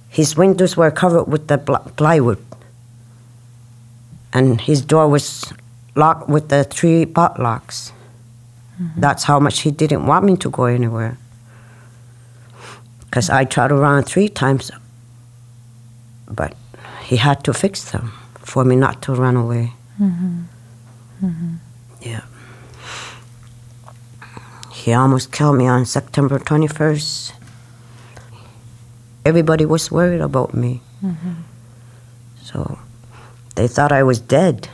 His 0.09 0.35
windows 0.37 0.77
were 0.77 0.91
covered 0.91 1.25
with 1.25 1.47
the 1.47 1.57
plywood, 1.57 2.43
and 4.31 4.61
his 4.61 4.81
door 4.81 5.07
was 5.07 5.51
locked 5.95 6.29
with 6.29 6.49
the 6.49 6.63
three 6.63 7.05
pot 7.05 7.39
locks. 7.39 7.91
Mm-hmm. 8.79 9.01
That's 9.01 9.23
how 9.23 9.39
much 9.39 9.61
he 9.61 9.71
didn't 9.71 10.05
want 10.05 10.25
me 10.25 10.37
to 10.37 10.49
go 10.49 10.65
anywhere 10.65 11.17
because 13.13 13.29
I 13.29 13.45
tried 13.45 13.67
to 13.67 13.75
run 13.75 14.01
three 14.01 14.27
times, 14.27 14.71
but 16.27 16.55
he 17.03 17.17
had 17.17 17.43
to 17.43 17.53
fix 17.53 17.91
them 17.91 18.11
for 18.39 18.65
me 18.65 18.75
not 18.75 19.03
to 19.03 19.13
run 19.13 19.35
away. 19.35 19.73
Mm-hmm. 20.01 20.41
Mm-hmm. 21.21 21.53
Yeah. 22.01 22.25
He 24.73 24.93
almost 24.93 25.31
killed 25.31 25.57
me 25.57 25.67
on 25.67 25.85
September 25.85 26.39
21st. 26.39 27.33
Everybody 29.25 29.67
was 29.67 29.91
worried 29.91 30.21
about 30.21 30.55
me. 30.55 30.81
Mm-hmm. 31.03 31.33
So 32.41 32.79
they 33.53 33.67
thought 33.67 33.91
I 33.91 34.01
was 34.01 34.19
dead. 34.19 34.69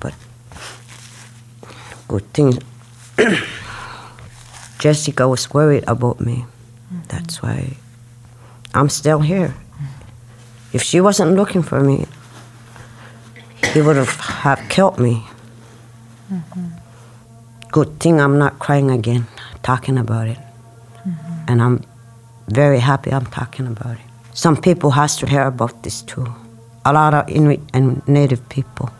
But 0.00 0.14
good 2.08 2.24
thing 2.32 2.58
Jessica 4.78 5.28
was 5.28 5.52
worried 5.52 5.84
about 5.86 6.20
me. 6.20 6.46
That's 7.08 7.42
why 7.42 7.76
I'm 8.74 8.88
still 8.88 9.20
here. 9.20 9.54
If 10.72 10.82
she 10.82 11.00
wasn't 11.00 11.36
looking 11.36 11.62
for 11.62 11.80
me, 11.80 12.06
he 13.72 13.80
would 13.80 13.96
have, 13.96 14.16
have 14.20 14.60
killed 14.68 14.98
me. 14.98 15.24
Mm-hmm. 16.30 16.66
Good 17.72 18.00
thing 18.00 18.20
I'm 18.20 18.38
not 18.38 18.58
crying 18.58 18.90
again, 18.90 19.26
talking 19.62 19.98
about 19.98 20.28
it. 20.28 20.38
Mm-hmm. 20.38 21.44
And 21.48 21.62
I'm 21.62 21.84
very 22.48 22.78
happy 22.78 23.10
I'm 23.12 23.26
talking 23.26 23.66
about 23.66 23.94
it. 23.94 24.06
Some 24.34 24.56
people 24.56 24.90
has 24.92 25.16
to 25.16 25.26
hear 25.26 25.46
about 25.46 25.82
this 25.82 26.02
too. 26.02 26.26
A 26.84 26.92
lot 26.92 27.14
of 27.14 27.28
Inuit 27.28 27.60
and 27.74 28.06
Native 28.06 28.46
people. 28.48 28.90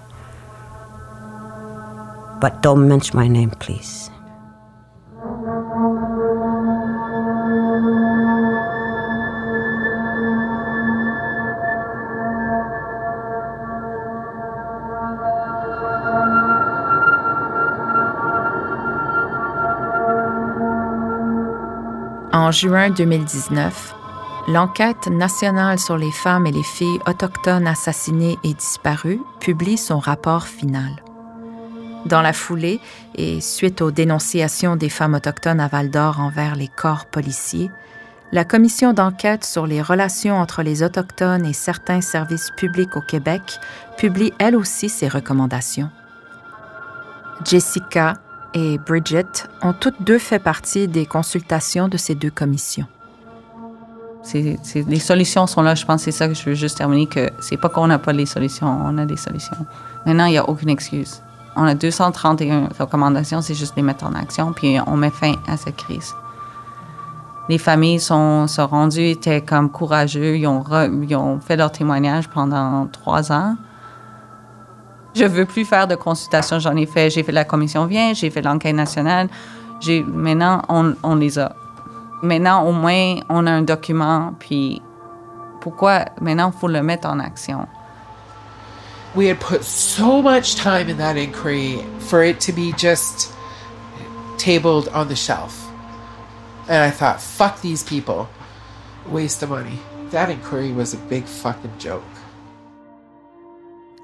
But 2.40 2.62
don't 2.62 2.88
mention 2.88 3.16
my 3.16 3.28
name, 3.28 3.50
please. 3.50 4.10
En 22.48 22.50
juin 22.50 22.88
2019, 22.88 23.94
l'enquête 24.48 25.08
nationale 25.08 25.78
sur 25.78 25.98
les 25.98 26.10
femmes 26.10 26.46
et 26.46 26.50
les 26.50 26.62
filles 26.62 26.98
autochtones 27.06 27.66
assassinées 27.66 28.38
et 28.42 28.54
disparues 28.54 29.20
publie 29.38 29.76
son 29.76 29.98
rapport 29.98 30.46
final. 30.46 31.02
Dans 32.06 32.22
la 32.22 32.32
foulée, 32.32 32.80
et 33.16 33.42
suite 33.42 33.82
aux 33.82 33.90
dénonciations 33.90 34.76
des 34.76 34.88
femmes 34.88 35.12
autochtones 35.12 35.60
à 35.60 35.68
Val 35.68 35.90
d'Or 35.90 36.20
envers 36.20 36.56
les 36.56 36.68
corps 36.68 37.04
policiers, 37.04 37.70
la 38.32 38.46
commission 38.46 38.94
d'enquête 38.94 39.44
sur 39.44 39.66
les 39.66 39.82
relations 39.82 40.36
entre 40.36 40.62
les 40.62 40.82
Autochtones 40.82 41.44
et 41.44 41.52
certains 41.52 42.00
services 42.00 42.50
publics 42.56 42.96
au 42.96 43.02
Québec 43.02 43.60
publie 43.98 44.32
elle 44.38 44.56
aussi 44.56 44.88
ses 44.88 45.08
recommandations. 45.08 45.90
Jessica 47.44 48.14
et 48.54 48.78
Bridget 48.78 49.48
ont 49.62 49.72
toutes 49.72 50.02
deux 50.02 50.18
fait 50.18 50.38
partie 50.38 50.88
des 50.88 51.06
consultations 51.06 51.88
de 51.88 51.96
ces 51.96 52.14
deux 52.14 52.30
commissions. 52.30 52.86
les 54.32 55.00
solutions 55.00 55.46
sont 55.46 55.62
là, 55.62 55.74
je 55.74 55.84
pense 55.84 56.02
c'est 56.02 56.12
ça 56.12 56.28
que 56.28 56.34
je 56.34 56.44
veux 56.44 56.54
juste 56.54 56.78
terminer, 56.78 57.06
que 57.06 57.30
c'est 57.40 57.56
pas 57.56 57.68
qu'on 57.68 57.86
n'a 57.86 57.98
pas 57.98 58.12
les 58.12 58.26
solutions, 58.26 58.66
on 58.66 58.98
a 58.98 59.06
des 59.06 59.16
solutions. 59.16 59.56
Maintenant, 60.06 60.26
il 60.26 60.32
n'y 60.32 60.38
a 60.38 60.48
aucune 60.48 60.70
excuse. 60.70 61.22
On 61.56 61.64
a 61.64 61.74
231 61.74 62.68
recommandations, 62.78 63.42
c'est 63.42 63.54
juste 63.54 63.74
les 63.76 63.82
mettre 63.82 64.04
en 64.04 64.14
action, 64.14 64.52
puis 64.52 64.78
on 64.86 64.96
met 64.96 65.10
fin 65.10 65.34
à 65.46 65.56
cette 65.56 65.76
crise 65.76 66.14
les 67.48 67.58
familles 67.58 68.00
sont, 68.00 68.46
sont 68.46 68.66
rendues, 68.66 69.08
étaient 69.08 69.40
comme 69.40 69.70
courageux. 69.70 70.36
Ils 70.36 70.46
ont, 70.46 70.62
ils 71.02 71.16
ont 71.16 71.40
fait 71.40 71.56
leur 71.56 71.72
témoignage 71.72 72.28
pendant 72.28 72.86
trois 72.86 73.32
ans. 73.32 73.56
Je 75.18 75.24
veux 75.24 75.46
plus 75.46 75.64
faire 75.64 75.88
de 75.88 75.96
consultation. 75.96 76.60
J'en 76.60 76.76
ai 76.76 76.86
fait. 76.86 77.10
J'ai 77.10 77.24
fait 77.24 77.32
la 77.32 77.44
commission 77.44 77.86
vient, 77.86 78.14
j'ai 78.14 78.30
fait 78.30 78.40
l'enquête 78.40 78.76
nationale. 78.76 79.28
J'ai, 79.80 80.04
maintenant, 80.04 80.62
on, 80.68 81.16
les 81.16 81.40
a. 81.40 81.56
Maintenant, 82.22 82.62
au 82.64 82.70
moins, 82.70 83.16
on 83.28 83.44
a 83.48 83.50
un 83.50 83.62
document. 83.62 84.32
Puis, 84.38 84.80
pourquoi 85.60 86.04
maintenant, 86.20 86.52
faut 86.52 86.68
le 86.68 86.82
mettre 86.82 87.08
en 87.08 87.18
action? 87.18 87.66
We 89.16 89.28
had 89.28 89.40
put 89.40 89.64
so 89.64 90.22
much 90.22 90.54
time 90.54 90.88
in 90.88 90.98
that 90.98 91.16
inquiry 91.16 91.80
for 91.98 92.22
it 92.22 92.38
to 92.42 92.52
be 92.52 92.72
just 92.78 93.32
tabled 94.36 94.88
on 94.94 95.08
the 95.08 95.16
shelf. 95.16 95.68
And 96.68 96.80
I 96.80 96.92
thought, 96.92 97.20
fuck 97.20 97.60
these 97.60 97.82
people. 97.82 98.28
Waste 99.10 99.42
of 99.42 99.50
money. 99.50 99.80
That 100.12 100.30
inquiry 100.30 100.70
was 100.70 100.94
a 100.94 100.98
big 101.08 101.24
fucking 101.24 101.72
joke. 101.80 102.04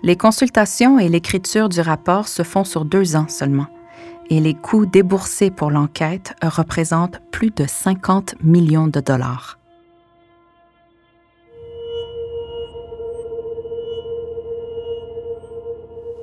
Les 0.02 0.16
consultations 0.16 0.98
et 0.98 1.08
l'écriture 1.08 1.68
du 1.68 1.80
rapport 1.80 2.28
se 2.28 2.42
font 2.42 2.64
sur 2.64 2.84
deux 2.84 3.16
ans 3.16 3.28
seulement, 3.28 3.66
et 4.30 4.40
les 4.40 4.54
coûts 4.54 4.86
déboursés 4.86 5.50
pour 5.50 5.70
l'enquête 5.70 6.34
représentent 6.42 7.20
plus 7.30 7.50
de 7.50 7.66
50 7.66 8.36
millions 8.42 8.88
de 8.88 9.00
dollars. 9.00 9.58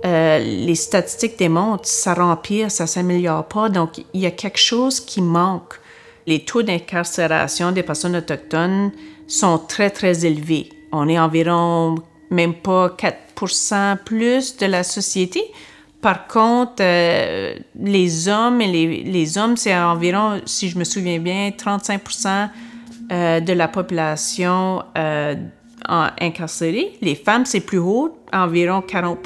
Euh, 0.04 0.40
les 0.40 0.76
statistiques 0.76 1.38
démontrent 1.38 1.88
ça 1.88 2.16
rempire, 2.16 2.72
ça 2.72 2.88
s'améliore 2.88 3.48
pas, 3.48 3.70
donc 3.70 4.00
il 4.14 4.22
y 4.22 4.26
a 4.26 4.32
quelque 4.32 4.60
chose 4.60 5.00
qui 5.00 5.22
manque 5.22 5.80
les 6.28 6.44
taux 6.46 6.64
d'incarcération 6.64 7.72
des 7.72 7.84
personnes 7.84 8.16
autochtones 8.16 8.92
sont 9.28 9.58
très, 9.58 9.90
très 9.90 10.26
élevés. 10.26 10.70
On 10.92 11.08
est 11.08 11.20
environ 11.20 11.96
même 12.32 12.56
pas 12.56 12.96
4% 12.98 13.98
plus 13.98 14.58
de 14.58 14.66
la 14.66 14.84
société. 14.84 15.44
Par 16.02 16.26
contre, 16.26 16.82
euh, 16.82 17.54
les 17.80 18.28
hommes 18.28 18.60
et 18.62 18.68
les, 18.68 19.04
les 19.04 19.38
hommes, 19.38 19.56
c'est 19.56 19.76
environ, 19.76 20.42
si 20.46 20.70
je 20.70 20.78
me 20.78 20.84
souviens 20.84 21.20
bien, 21.20 21.52
35 21.56 22.02
euh, 23.12 23.40
de 23.40 23.54
la 23.54 23.68
population 23.68 24.84
euh, 24.98 25.36
incarcérée. 25.88 26.94
Les 27.02 27.16
femmes, 27.16 27.46
c'est 27.46 27.60
plus 27.60 27.78
haut, 27.78 28.18
environ 28.34 28.82
40 28.82 29.20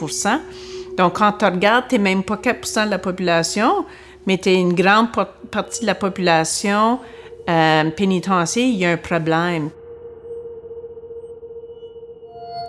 Donc, 0.97 1.19
quand 1.19 1.33
tu 1.33 1.45
regardes, 1.45 1.85
tu 1.87 1.99
même 1.99 2.23
pas 2.23 2.35
4% 2.35 2.85
de 2.85 2.89
la 2.89 2.99
population, 2.99 3.85
mais 4.25 4.37
tu 4.37 4.51
une 4.51 4.73
grande 4.73 5.09
partie 5.51 5.81
de 5.81 5.85
la 5.85 5.95
population 5.95 6.99
euh, 7.47 7.89
pénitentiaire, 7.91 8.65
il 8.65 8.75
y 8.75 8.85
a 8.85 8.91
un 8.91 8.97
problème. 8.97 9.69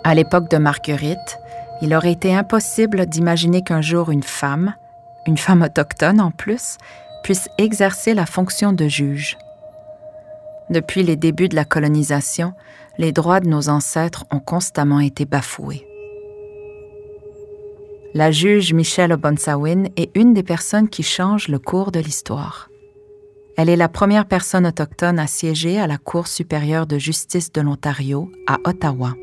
À 0.07 0.15
l'époque 0.15 0.49
de 0.49 0.55
Marguerite, 0.55 1.37
il 1.81 1.93
aurait 1.93 2.13
été 2.13 2.33
impossible 2.33 3.07
d'imaginer 3.07 3.61
qu'un 3.61 3.81
jour 3.81 4.09
une 4.09 4.23
femme, 4.23 4.73
une 5.25 5.37
femme 5.37 5.63
autochtone 5.63 6.21
en 6.21 6.31
plus, 6.31 6.77
puisse 7.25 7.49
exercer 7.57 8.13
la 8.13 8.25
fonction 8.25 8.71
de 8.71 8.87
juge. 8.87 9.37
Depuis 10.69 11.03
les 11.03 11.17
débuts 11.17 11.49
de 11.49 11.57
la 11.57 11.65
colonisation, 11.65 12.53
les 12.97 13.11
droits 13.11 13.41
de 13.41 13.49
nos 13.49 13.67
ancêtres 13.67 14.23
ont 14.31 14.39
constamment 14.39 15.01
été 15.01 15.25
bafoués. 15.25 15.85
La 18.13 18.31
juge 18.31 18.71
Michelle 18.71 19.11
Obonsawin 19.11 19.89
est 19.97 20.15
une 20.15 20.33
des 20.33 20.43
personnes 20.43 20.87
qui 20.87 21.03
changent 21.03 21.49
le 21.49 21.59
cours 21.59 21.91
de 21.91 21.99
l'histoire. 21.99 22.69
Elle 23.57 23.67
est 23.67 23.75
la 23.75 23.89
première 23.89 24.25
personne 24.25 24.67
autochtone 24.67 25.19
à 25.19 25.27
siéger 25.27 25.77
à 25.81 25.85
la 25.85 25.97
Cour 25.97 26.27
supérieure 26.27 26.87
de 26.87 26.97
justice 26.97 27.51
de 27.51 27.59
l'Ontario, 27.59 28.31
à 28.47 28.59
Ottawa. 28.63 29.13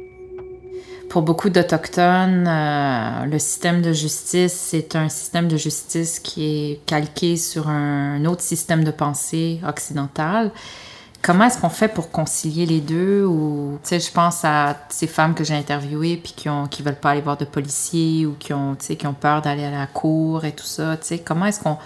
Pour 1.15 1.23
beaucoup 1.23 1.49
d'Autochtones, 1.49 2.45
euh, 2.49 3.25
le 3.27 3.39
système 3.39 3.83
de 3.83 3.93
justice, 3.93 4.53
c'est 4.53 4.97
un 4.97 5.09
système 5.09 5.47
de 5.47 5.57
justice 5.57 6.19
qui 6.19 6.45
est 6.73 6.87
calqué 6.87 7.37
sur 7.37 7.69
un 7.69 8.25
autre 8.25 8.41
système 8.41 8.83
de 8.83 8.91
pensée 8.91 9.61
occidental 9.65 10.51
Comment 11.23 11.45
est-ce 11.45 11.61
qu'on 11.61 11.69
fait 11.69 11.87
pour 11.87 12.11
concilier 12.11 12.67
les 12.67 12.81
deux 12.81 13.25
ou 13.25 13.79
je 13.89 14.11
pense 14.11 14.45
à 14.45 14.77
ces 14.89 15.07
femmes 15.07 15.37
que 15.37 15.45
j'ai 15.45 15.55
interviewées 15.55 16.17
puis 16.17 16.33
qui 16.37 16.49
ont 16.49 16.67
qui 16.67 16.83
veulent 16.83 16.97
pas 16.97 17.11
aller 17.11 17.21
voir 17.21 17.37
de 17.37 17.45
policiers 17.45 18.27
ou 18.27 18.35
qui 18.37 18.53
ont 18.53 18.75
qui 18.75 19.07
ont 19.07 19.15
peur 19.15 19.41
d'aller 19.41 19.67
à 19.67 19.71
la 19.71 19.87
cour 19.87 20.45
et 20.45 20.51
tout 20.51 20.67
ça, 20.67 20.99
comment 21.25 21.47
est-ce 21.47 21.61
qu'on 21.61 21.79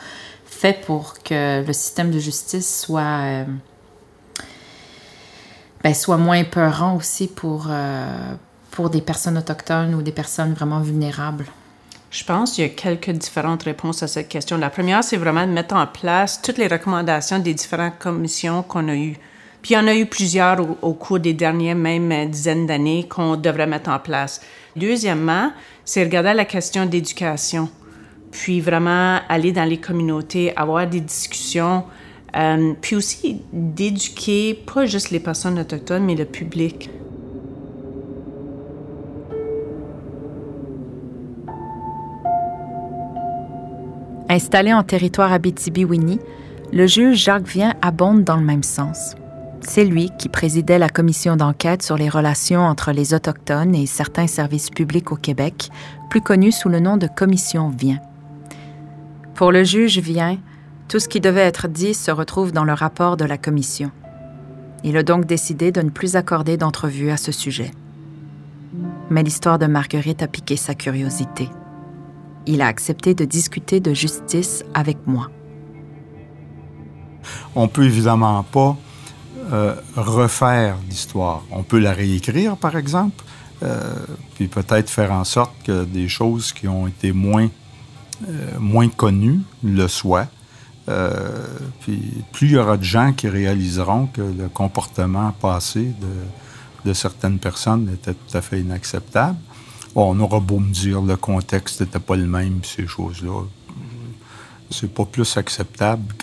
fait 0.47 0.81
pour 0.87 1.23
que 1.23 1.63
le 1.67 1.73
système 1.75 2.11
de 2.11 2.19
justice 2.19 2.81
soit 2.81 3.03
euh, 3.03 3.45
ben, 5.85 5.93
soit 5.93 6.17
moins 6.17 6.45
peurant 6.45 6.97
aussi 6.97 7.29
pour 7.29 7.67
euh, 7.69 8.35
pour 8.71 8.91
des 8.91 9.01
personnes 9.01 9.39
autochtones 9.39 9.95
ou 9.95 10.03
des 10.03 10.13
personnes 10.13 10.55
vraiment 10.55 10.81
vulnérables? 10.81 11.47
Je 12.11 12.25
pense 12.25 12.53
qu'il 12.53 12.65
y 12.65 12.67
a 12.67 12.71
quelques 12.71 13.11
différentes 13.11 13.65
réponses 13.65 14.03
à 14.03 14.09
cette 14.09 14.29
question. 14.29 14.57
La 14.57 14.71
première, 14.71 15.05
c'est 15.05 15.19
vraiment 15.19 15.47
de 15.47 15.53
mettre 15.53 15.75
en 15.75 15.87
place 15.87 16.41
toutes 16.41 16.57
les 16.57 16.67
recommandations 16.67 17.39
des 17.39 17.53
différentes 17.53 17.99
commissions 17.99 18.63
qu'on 18.63 18.89
a 18.89 18.95
eues. 18.95 19.17
Puis 19.61 19.75
il 19.75 19.75
y 19.75 19.81
en 19.81 19.87
a 19.87 19.95
eu 19.95 20.07
plusieurs 20.07 20.59
au, 20.83 20.95
cours 20.95 21.19
des 21.19 21.35
dernières 21.35 21.77
même 21.77 22.11
euh, 22.13 22.27
dizaines 22.27 22.67
d'années 22.67 23.07
qu'on 23.09 23.37
devrait 23.37 23.67
mettre 23.67 23.91
en 23.91 23.99
place. 23.99 24.41
Deuxièmement, 24.77 25.53
c'est 25.85 26.03
regarder 26.05 26.33
la 26.33 26.45
question 26.45 26.87
d'éducation. 26.87 27.69
Puis 28.31 28.61
vraiment 28.61 29.19
aller 29.29 29.53
dans 29.53 29.65
les 29.65 29.79
communautés, 29.79 30.57
avoir 30.57 30.87
des 30.87 31.01
discussions, 31.01 31.85
euh, 32.37 32.75
puis 32.81 32.95
aussi 32.95 33.43
d'éduquer 33.53 34.55
pas 34.55 34.87
juste 34.87 35.11
les 35.11 35.21
personnes 35.21 35.59
autochtones, 35.59 36.05
mais 36.05 36.15
le 36.15 36.27
public. 36.27 36.89
Installé 44.29 44.75
en 44.75 44.83
territoire 44.83 45.33
Abitibi-Winnie, 45.33 46.21
le 46.73 46.87
juge 46.87 47.17
Jacques 47.17 47.49
Vien 47.49 47.75
abonde 47.81 48.25
dans 48.25 48.37
le 48.37 48.45
même 48.45 48.63
sens. 48.63 49.15
C'est 49.61 49.85
lui 49.85 50.11
qui 50.19 50.29
présidait 50.29 50.79
la 50.79 50.89
commission 50.89 51.37
d'enquête 51.37 51.83
sur 51.83 51.97
les 51.97 52.09
relations 52.09 52.61
entre 52.61 52.93
les 52.93 53.15
Autochtones 53.15 53.75
et 53.75 53.87
certains 53.87 54.27
services 54.27 54.71
publics 54.71 55.13
au 55.13 55.17
Québec, 55.17 55.71
plus 56.11 56.21
connue 56.21 56.53
sous 56.53 56.69
le 56.69 56.81
nom 56.81 56.97
de 56.97 57.07
Commission 57.07 57.71
Vien. 57.71 57.99
Pour 59.35 59.51
le 59.51 59.65
juge 59.65 59.99
Vien, 59.99 60.39
tout 60.89 60.99
ce 60.99 61.09
qui 61.09 61.21
devait 61.21 61.41
être 61.41 61.69
dit 61.69 61.95
se 61.95 62.11
retrouve 62.11 62.53
dans 62.53 62.65
le 62.65 62.73
rapport 62.73 63.17
de 63.17 63.25
la 63.25 63.39
commission. 63.39 63.91
Il 64.85 64.97
a 64.97 65.03
donc 65.03 65.27
décidé 65.27 65.73
de 65.73 65.83
ne 65.83 65.91
plus 65.91 66.17
accorder 66.17 66.57
d'entrevue 66.57 67.11
à 67.11 67.17
ce 67.17 67.33
sujet. 67.33 67.71
Mais 69.11 69.23
l'histoire 69.23 69.59
de 69.59 69.67
Marguerite 69.67 70.23
a 70.23 70.29
piqué 70.29 70.57
sa 70.57 70.75
curiosité. 70.75 71.49
Il 72.47 72.63
a 72.63 72.67
accepté 72.67 73.15
de 73.15 73.25
discuter 73.25 73.81
de 73.81 73.93
justice 73.93 74.65
avec 74.75 74.97
moi. 75.07 75.31
On 77.55 77.69
peut 77.69 77.85
évidemment 77.85 78.43
pas 78.43 78.77
euh, 79.53 79.75
refaire 79.97 80.77
l'histoire. 80.89 81.43
On 81.51 81.63
peut 81.63 81.79
la 81.79 81.93
réécrire, 81.93 82.57
par 82.57 82.77
exemple, 82.77 83.25
euh, 83.63 83.95
puis 84.35 84.47
peut-être 84.47 84.91
faire 84.91 85.13
en 85.13 85.25
sorte 85.25 85.53
que 85.65 85.85
des 85.85 86.09
choses 86.09 86.53
qui 86.53 86.69
ont 86.69 86.87
été 86.87 87.13
moins, 87.13 87.49
euh, 88.29 88.89
connues 88.97 89.41
le 89.63 89.89
soient. 89.89 90.27
puis 91.81 92.25
plus 92.33 92.49
il 92.49 92.53
y 92.53 92.57
aura 92.59 92.77
de 92.77 92.85
gens 92.85 93.13
qui 93.13 93.29
réaliseront 93.29 94.07
que 94.07 94.23
le 94.23 94.49
comportement 94.49 95.33
passé 95.33 95.93
de 96.85 96.93
certaines 96.93 97.39
personnes 97.39 97.91
était 97.93 98.15
tout 98.15 98.37
à 98.37 98.41
fait 98.41 98.61
inacceptable, 98.61 99.39
on 100.03 100.21
aura 100.21 100.41
beau 100.41 100.59
me 100.59 100.73
dire 100.73 101.01
le 101.03 101.17
contexte 101.17 101.81
n'était 101.81 101.99
pas 101.99 102.17
le 102.17 102.27
même, 102.27 102.61
ces 102.63 102.87
choses-là. 102.87 103.43
C'est 104.71 104.93
pas 104.93 105.07
plus 105.07 105.37
acceptable 105.37 106.15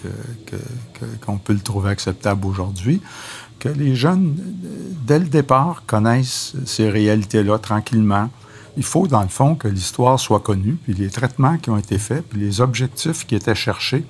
qu'on 1.25 1.38
peut 1.38 1.53
le 1.53 1.59
trouver 1.59 1.89
acceptable 1.89 2.45
aujourd'hui, 2.45 3.01
que 3.59 3.69
les 3.69 3.95
jeunes, 3.95 4.35
dès 5.07 5.17
le 5.17 5.25
départ, 5.25 5.83
connaissent 5.88 6.53
ces 6.65 6.89
réalités-là 6.89 7.57
tranquillement, 7.57 8.29
il 8.77 8.83
faut, 8.83 9.07
dans 9.07 9.21
le 9.21 9.29
fond, 9.29 9.55
que 9.55 9.67
l'histoire 9.67 10.19
soit 10.19 10.41
connue, 10.41 10.77
puis 10.83 10.93
les 10.93 11.09
traitements 11.09 11.57
qui 11.57 11.69
ont 11.69 11.77
été 11.77 11.97
faits, 11.97 12.25
puis 12.29 12.39
les 12.39 12.61
objectifs 12.61 13.25
qui 13.25 13.35
étaient 13.35 13.55
cherchés 13.55 14.03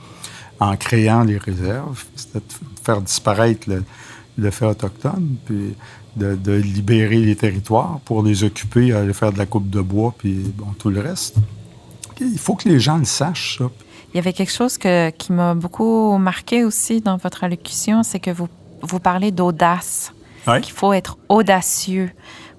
en 0.60 0.76
créant 0.76 1.24
les 1.24 1.38
réserves, 1.38 2.04
c'était 2.16 2.40
de 2.40 2.80
faire 2.84 3.02
disparaître 3.02 3.70
le, 4.38 4.52
fait 4.52 4.66
autochtone, 4.66 5.36
de, 6.16 6.54
libérer 6.54 7.20
les 7.20 7.36
territoires 7.36 8.00
pour 8.06 8.24
les 8.24 8.44
occuper, 8.44 8.94
aller 8.94 9.14
faire 9.14 9.34
de 9.34 9.38
la 9.38 9.46
coupe 9.46 9.70
de 9.70 9.82
bois, 9.82 10.14
puis 10.18 10.54
bon, 10.56 10.68
tout 10.78 10.90
le 10.90 11.02
reste. 11.02 11.36
Il 12.20 12.40
faut 12.40 12.56
que 12.56 12.70
les 12.70 12.80
gens 12.80 12.98
le 12.98 13.06
sachent, 13.06 13.58
ça. 13.58 13.70
Il 14.14 14.18
y 14.18 14.20
avait 14.20 14.32
quelque 14.32 14.52
chose 14.54 14.78
que, 14.78 15.10
qui 15.10 15.34
m'a 15.34 15.56
beaucoup 15.56 16.18
marqué 16.18 16.64
aussi 16.64 17.02
dans 17.02 17.18
votre 17.18 17.44
allocution, 17.44 18.02
c'est 18.02 18.20
que 18.20 18.32
vous, 18.32 18.48
vous 18.82 19.00
parlez 19.00 19.32
d'audace. 19.32 20.14
Qu'il 20.62 20.74
faut 20.74 20.94
être 20.94 21.18
audacieux 21.28 22.12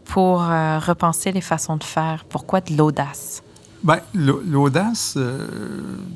pour 0.05 0.43
euh, 0.43 0.81
repenser 0.81 1.31
les 1.31 1.41
façons 1.41 1.77
de 1.77 1.85
faire. 1.85 2.25
Pourquoi 2.29 2.61
de 2.61 2.77
l'audace? 2.77 3.45
Bien, 3.85 4.01
l'audace, 4.13 5.15
euh, 5.17 5.47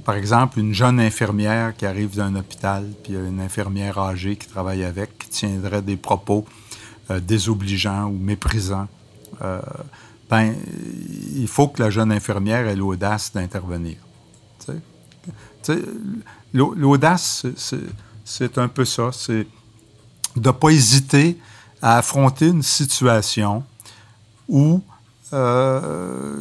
par 0.05 0.17
exemple, 0.17 0.59
une 0.59 0.75
jeune 0.75 0.99
infirmière 0.99 1.77
qui 1.77 1.87
arrive 1.87 2.17
d'un 2.17 2.35
hôpital, 2.35 2.85
puis 3.05 3.15
une 3.15 3.41
infirmière 3.41 3.99
âgée 3.99 4.35
qui 4.35 4.49
travaille 4.49 4.83
avec, 4.83 5.17
qui 5.19 5.29
tiendrait 5.29 5.81
des 5.81 5.97
propos 5.97 6.45
euh, 7.11 7.21
désobligeants 7.21 8.07
ou 8.07 8.19
méprisants. 8.19 8.89
ben, 10.31 10.55
il 11.35 11.49
faut 11.49 11.69
que 11.69 11.83
la 11.83 11.91
jeune 11.91 12.13
infirmière 12.13 12.69
ait 12.69 12.77
l'audace 12.77 13.33
d'intervenir. 13.33 13.97
L'audace, 16.53 17.47
c'est 18.25 18.59
un 18.59 18.69
peu 18.69 18.85
ça. 18.85 19.11
C'est 19.13 19.47
de 20.37 20.49
ne 20.49 20.53
pas 20.53 20.71
hésiter 20.71 21.39
à 21.83 21.99
affronter 21.99 22.49
une 22.49 22.63
situation 22.63 23.65
où 24.49 24.83
euh, 25.33 26.33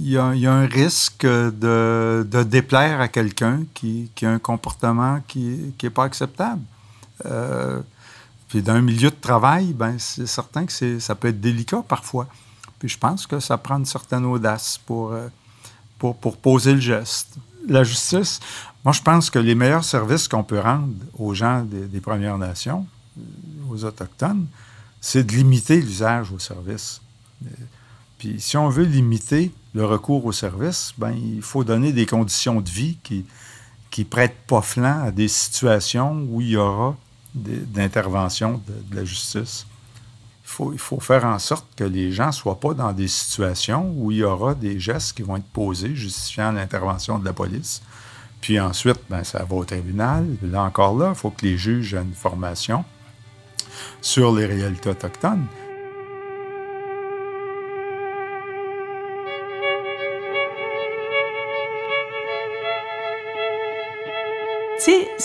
il 0.00 0.08
y, 0.10 0.16
a 0.16 0.52
un 0.52 0.66
risque 0.66 1.26
de, 1.26 2.26
déplaire 2.46 3.00
à 3.00 3.08
quelqu'un 3.08 3.62
qui, 3.74 4.10
a 4.22 4.28
un 4.28 4.38
comportement 4.38 5.20
qui 5.28 5.74
n'est 5.82 5.90
pas 5.90 6.04
acceptable. 6.04 6.62
Euh, 7.26 7.80
puis 8.48 8.62
dans 8.62 8.74
un 8.74 8.80
milieu 8.80 9.10
de 9.10 9.16
travail, 9.20 9.72
ben, 9.72 9.98
c'est 9.98 10.26
certain 10.26 10.66
que 10.66 10.98
ça 10.98 11.14
peut 11.14 11.28
être 11.28 11.40
délicat 11.40 11.82
parfois. 11.86 12.26
Puis 12.78 12.88
je 12.88 12.98
pense 12.98 13.26
que 13.26 13.40
ça 13.40 13.58
prend 13.58 13.78
une 13.78 13.86
certaine 13.86 14.24
audace 14.24 14.78
pour, 14.86 15.12
euh, 15.12 15.28
pour, 15.98 16.16
poser 16.36 16.74
le 16.74 16.80
geste. 16.80 17.36
La 17.66 17.84
justice, 17.84 18.40
moi 18.84 18.92
je 18.92 19.02
pense 19.02 19.28
que 19.30 19.38
les 19.38 19.54
meilleurs 19.54 19.84
services 19.84 20.28
qu'on 20.28 20.44
peut 20.44 20.60
rendre 20.60 20.94
aux 21.18 21.34
gens 21.34 21.62
des, 21.64 22.00
Premières 22.00 22.38
Nations, 22.38 22.86
aux 23.68 23.84
Autochtones, 23.84 24.46
c'est 25.00 25.24
de 25.24 25.32
limiter 25.32 25.80
l'usage 25.80 26.32
au 26.32 26.38
service. 26.38 27.02
Puis 28.18 28.40
si 28.40 28.56
on 28.56 28.68
veut 28.68 28.84
limiter 28.84 29.52
le 29.74 29.84
recours 29.84 30.24
au 30.24 30.32
service, 30.32 30.94
ben, 30.96 31.12
il 31.12 31.42
faut 31.42 31.64
donner 31.64 31.92
des 31.92 32.06
conditions 32.06 32.60
de 32.60 32.68
vie 32.68 32.96
qui 33.02 33.26
qui 33.90 34.04
prêtent 34.04 34.46
pas 34.46 34.62
flanc 34.62 35.02
à 35.04 35.10
des 35.10 35.28
situations 35.28 36.26
où 36.30 36.40
il 36.40 36.50
y 36.50 36.56
aura 36.56 36.96
d'intervention 37.38 38.60
de, 38.66 38.96
la 38.96 39.04
justice. 39.04 39.66
Il 40.44 40.50
faut, 40.50 40.74
faut 40.78 41.00
faire 41.00 41.24
en 41.24 41.38
sorte 41.38 41.66
que 41.76 41.84
les 41.84 42.10
gens 42.12 42.28
ne 42.28 42.32
soient 42.32 42.58
pas 42.58 42.74
dans 42.74 42.92
des 42.92 43.08
situations 43.08 43.92
où 43.96 44.10
il 44.10 44.18
y 44.18 44.22
aura 44.24 44.54
des 44.54 44.80
gestes 44.80 45.16
qui 45.16 45.22
vont 45.22 45.36
être 45.36 45.52
posés 45.52 45.94
justifiant 45.94 46.52
l'intervention 46.52 47.18
de 47.18 47.24
la 47.24 47.32
police. 47.32 47.82
Puis 48.40 48.58
ensuite, 48.58 49.00
ben, 49.10 49.24
ça 49.24 49.44
va 49.44 49.56
au 49.56 49.64
tribunal. 49.64 50.26
Là 50.42 50.62
encore, 50.62 50.96
là, 50.96 51.10
il 51.10 51.14
faut 51.14 51.30
que 51.30 51.44
les 51.44 51.58
juges 51.58 51.94
aient 51.94 52.02
une 52.02 52.14
formation 52.14 52.84
sur 54.00 54.34
les 54.34 54.46
réalités 54.46 54.90
autochtones. 54.90 55.46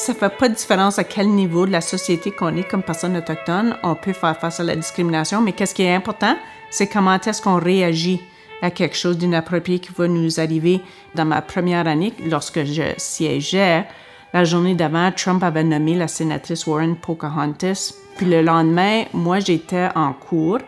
Ça 0.04 0.14
fait 0.14 0.38
pas 0.38 0.50
de 0.50 0.56
différence 0.56 1.00
à 1.00 1.06
quel 1.06 1.30
niveau 1.30 1.66
de 1.66 1.72
la 1.72 1.80
société 1.80 2.32
qu'on 2.32 2.58
est 2.58 2.70
comme 2.70 2.84
personne 2.84 3.16
autochtone, 3.16 3.78
on 3.84 3.96
peut 3.96 4.12
faire 4.12 4.38
face 4.38 4.60
à 4.60 4.64
la 4.64 4.76
discrimination, 4.76 5.42
mais 5.42 5.54
qu'est-ce 5.54 5.74
qui 5.74 5.84
est 5.84 5.96
important, 5.96 6.36
c'est 6.70 6.88
comment 6.88 7.18
est-ce 7.18 7.42
qu'on 7.42 7.56
réagit 7.56 8.22
à 8.62 8.70
quelque 8.70 8.98
chose 8.98 9.18
d'inapproprié 9.18 9.80
qui 9.80 9.92
va 9.96 10.08
nous 10.08 10.40
arriver. 10.40 10.82
Dans 11.16 11.26
ma 11.26 11.42
première 11.42 11.88
année, 11.88 12.14
lorsque 12.26 12.64
je 12.66 12.84
siégeais, 12.98 13.86
la 14.34 14.44
journée 14.44 14.76
d'avant, 14.76 15.12
Trump 15.12 15.42
avait 15.44 15.64
nommé 15.64 15.96
la 15.96 16.08
sénatrice 16.08 16.66
Warren 16.68 16.96
Pocahontas. 16.96 17.94
Puis 18.18 18.26
le 18.26 18.42
lendemain, 18.42 19.04
moi, 19.14 19.40
j'étais 19.40 19.90
en 19.96 20.12
cours. 20.12 20.60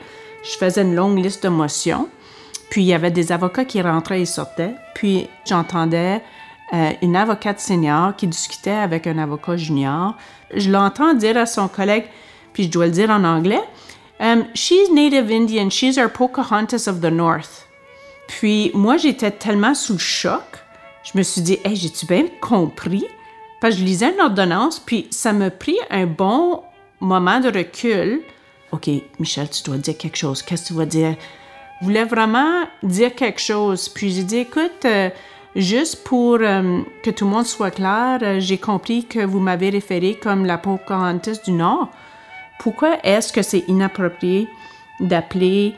Je 0.44 0.58
faisais 0.58 0.82
une 0.82 0.96
longue 0.96 1.18
liste 1.18 1.44
de 1.44 1.50
motions. 1.50 2.08
Puis 2.70 2.84
il 2.84 2.88
y 2.88 2.94
avait 2.94 3.12
des 3.12 3.32
avocats 3.32 3.66
qui 3.66 3.82
rentraient 3.82 4.22
et 4.22 4.26
sortaient. 4.26 4.76
Puis 4.94 5.28
j'entendais 5.46 6.22
euh, 6.74 6.92
une 7.02 7.16
avocate 7.16 7.60
senior 7.60 8.16
qui 8.16 8.28
discutait 8.28 8.72
avec 8.72 9.06
un 9.08 9.18
avocat 9.18 9.58
junior. 9.58 10.16
Je 10.54 10.72
l'entends 10.72 11.14
dire 11.14 11.38
à 11.38 11.46
son 11.46 11.68
collègue, 11.68 12.06
puis 12.54 12.64
je 12.64 12.72
dois 12.72 12.88
le 12.88 12.92
dire 12.92 13.10
en 13.10 13.24
anglais, 13.24 13.62
um, 14.20 14.46
She's 14.56 14.90
Native 14.92 15.30
Indian, 15.32 15.70
she's 15.70 15.98
our 15.98 16.10
Pocahontas 16.10 16.88
of 16.88 17.02
the 17.02 17.12
North. 17.12 17.68
Puis 18.28 18.72
moi, 18.74 18.98
j'étais 18.98 19.32
tellement 19.32 19.76
sous 19.76 19.94
le 19.94 20.00
choc, 20.00 20.42
je 21.04 21.18
me 21.18 21.24
suis 21.24 21.42
dit, 21.42 21.60
hey, 21.64 21.76
j'ai-tu 21.76 22.08
bien 22.08 22.26
compris? 22.42 23.06
Parce 23.62 23.76
que 23.76 23.82
je 23.82 23.86
lisais 23.86 24.12
une 24.12 24.22
ordonnance, 24.22 24.80
puis 24.80 25.08
ça 25.12 25.34
m'a 25.34 25.52
pris 25.52 25.78
un 25.92 26.08
bon 26.08 26.64
moment 27.00 27.40
de 27.40 27.48
recul. 27.48 28.22
OK, 28.72 28.90
Michel, 29.20 29.50
tu 29.50 29.64
dois 29.64 29.78
dire 29.78 29.98
quelque 29.98 30.18
chose. 30.18 30.42
Qu'est-ce 30.42 30.64
que 30.64 30.68
tu 30.70 30.74
vas 30.74 30.86
dire? 30.86 31.16
Je 31.80 31.86
voulais 31.86 32.06
vraiment 32.06 32.64
dire 32.82 33.14
quelque 33.14 33.40
chose. 33.40 33.88
Puis 33.88 34.12
j'ai 34.12 34.24
dit, 34.24 34.38
écoute, 34.38 34.86
euh, 34.86 35.10
Juste 35.56 36.04
pour 36.04 36.40
euh, 36.42 36.82
que 37.02 37.10
tout 37.12 37.24
le 37.24 37.32
monde 37.32 37.46
soit 37.46 37.72
clair, 37.72 38.20
euh, 38.22 38.40
j'ai 38.42 38.58
compris 38.58 39.06
que 39.06 39.26
vous 39.26 39.40
m'avez 39.40 39.70
référé 39.70 40.20
comme 40.22 40.46
la 40.46 40.58
Pocahontas 40.58 41.40
du 41.46 41.54
Nord. 41.54 41.90
Pourquoi 42.60 42.98
est-ce 43.04 43.32
que 43.32 43.42
c'est 43.42 43.64
inapproprié 43.70 44.50
d'appeler 45.00 45.74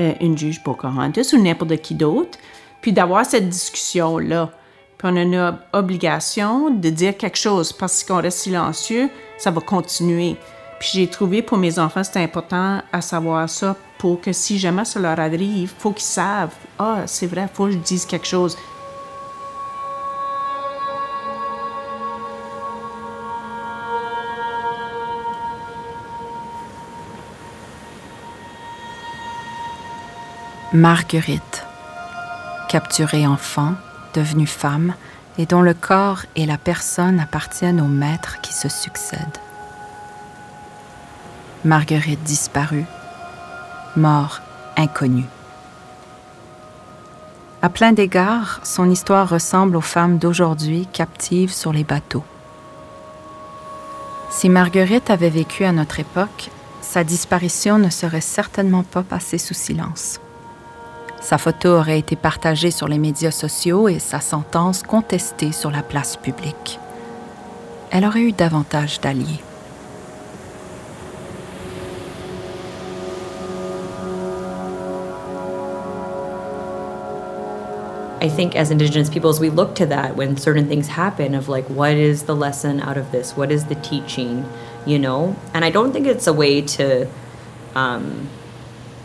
euh, 0.00 0.12
une 0.20 0.36
juge 0.36 0.62
Pocahontas 0.62 1.30
ou 1.32 1.38
n'importe 1.38 1.78
qui 1.78 1.94
d'autre, 1.94 2.38
puis 2.82 2.92
d'avoir 2.92 3.24
cette 3.24 3.48
discussion-là? 3.48 4.50
Puis 4.98 5.08
on 5.10 5.16
a 5.16 5.22
une 5.22 5.58
obligation 5.72 6.68
de 6.68 6.90
dire 6.90 7.16
quelque 7.16 7.38
chose 7.38 7.72
parce 7.72 8.04
qu'on 8.04 8.20
reste 8.20 8.38
silencieux, 8.38 9.08
ça 9.38 9.50
va 9.50 9.62
continuer. 9.62 10.36
Puis 10.78 10.90
j'ai 10.92 11.06
trouvé 11.06 11.40
pour 11.40 11.56
mes 11.56 11.78
enfants, 11.78 12.04
c'est 12.04 12.22
important 12.22 12.82
à 12.92 13.00
savoir 13.00 13.48
ça 13.48 13.76
pour 13.96 14.20
que 14.20 14.32
si 14.32 14.58
jamais 14.58 14.84
ça 14.84 15.00
leur 15.00 15.18
arrive, 15.18 15.56
il 15.56 15.68
faut 15.68 15.92
qu'ils 15.92 16.04
savent. 16.04 16.54
Ah, 16.78 17.04
c'est 17.06 17.26
vrai, 17.26 17.48
il 17.50 17.56
faut 17.56 17.64
que 17.64 17.70
je 17.70 17.78
dise 17.78 18.04
quelque 18.04 18.26
chose. 18.26 18.58
Marguerite, 30.74 31.66
capturée 32.70 33.26
enfant, 33.26 33.74
devenue 34.14 34.46
femme, 34.46 34.94
et 35.36 35.44
dont 35.44 35.60
le 35.60 35.74
corps 35.74 36.22
et 36.34 36.46
la 36.46 36.56
personne 36.56 37.20
appartiennent 37.20 37.80
aux 37.82 37.88
maîtres 37.88 38.40
qui 38.40 38.54
se 38.54 38.70
succèdent. 38.70 39.38
Marguerite 41.66 42.22
disparue, 42.22 42.86
mort 43.96 44.40
inconnue. 44.78 45.26
À 47.60 47.68
plein 47.68 47.92
d'égards, 47.92 48.60
son 48.62 48.88
histoire 48.88 49.28
ressemble 49.28 49.76
aux 49.76 49.82
femmes 49.82 50.16
d'aujourd'hui 50.16 50.88
captives 50.90 51.52
sur 51.52 51.74
les 51.74 51.84
bateaux. 51.84 52.24
Si 54.30 54.48
Marguerite 54.48 55.10
avait 55.10 55.28
vécu 55.28 55.66
à 55.66 55.72
notre 55.72 56.00
époque, 56.00 56.48
sa 56.80 57.04
disparition 57.04 57.78
ne 57.78 57.90
serait 57.90 58.22
certainement 58.22 58.84
pas 58.84 59.02
passée 59.02 59.36
sous 59.36 59.52
silence. 59.52 60.18
Sa 61.22 61.38
photo 61.38 61.68
aurait 61.78 62.00
été 62.00 62.16
partagée 62.16 62.72
sur 62.72 62.88
les 62.88 62.98
médias 62.98 63.30
sociaux 63.30 63.88
et 63.88 64.00
sa 64.00 64.18
sentence 64.18 64.82
contestée 64.82 65.52
sur 65.52 65.70
la 65.70 65.82
place 65.82 66.16
publique. 66.16 66.80
Elle 67.92 68.04
aurait 68.04 68.22
eu 68.22 68.32
davantage 68.32 69.00
d'alliés. 69.00 69.40
I 78.20 78.28
think 78.28 78.56
as 78.56 78.70
Indigenous 78.70 79.08
peoples, 79.08 79.40
we 79.40 79.48
look 79.48 79.74
to 79.76 79.86
that 79.86 80.16
when 80.16 80.36
certain 80.36 80.66
things 80.66 80.88
happen 80.88 81.34
of 81.34 81.48
like, 81.48 81.68
what 81.68 81.96
is 81.96 82.24
the 82.24 82.34
lesson 82.34 82.80
out 82.80 82.96
of 82.96 83.10
this? 83.12 83.36
What 83.36 83.52
is 83.52 83.66
the 83.66 83.76
teaching? 83.76 84.44
You 84.86 84.98
know? 84.98 85.36
And 85.54 85.64
I 85.64 85.70
don't 85.70 85.92
think 85.92 86.06
it's 86.06 86.26
a 86.26 86.32
way 86.32 86.62
to 86.62 87.06
um, 87.74 88.28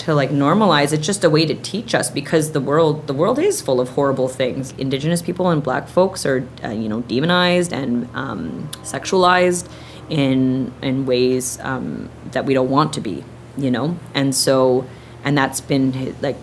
to 0.08 0.16
like 0.16 0.30
normalize. 0.30 0.94
It's 0.94 1.06
just 1.06 1.26
a 1.26 1.30
way 1.30 1.46
to 1.46 1.54
teach 1.54 1.94
us 1.94 2.10
because 2.10 2.54
the 2.54 2.62
world 2.62 3.08
the 3.08 3.14
world 3.14 3.38
is 3.38 3.62
full 3.62 3.82
of 3.82 3.90
horrible 3.90 4.30
things. 4.30 4.72
Indigenous 4.78 5.22
people 5.22 5.50
and 5.50 5.62
black 5.62 5.90
folks 5.90 6.26
are 6.26 6.48
uh, 6.64 6.70
you 6.70 6.88
know 6.88 7.02
demonized 7.02 7.74
and 7.74 8.08
um, 8.16 8.70
sexualized 8.84 9.68
in 10.10 10.74
in 10.82 11.06
ways 11.06 11.60
um, 11.60 12.10
that 12.32 12.46
we 12.46 12.54
don't 12.54 12.70
want 12.70 12.94
to 12.94 13.02
be 13.02 13.26
you 13.58 13.70
know? 13.70 13.98
And 14.14 14.34
so 14.34 14.88
and 15.26 15.38
that's 15.38 15.60
been 15.60 16.16
like 16.22 16.38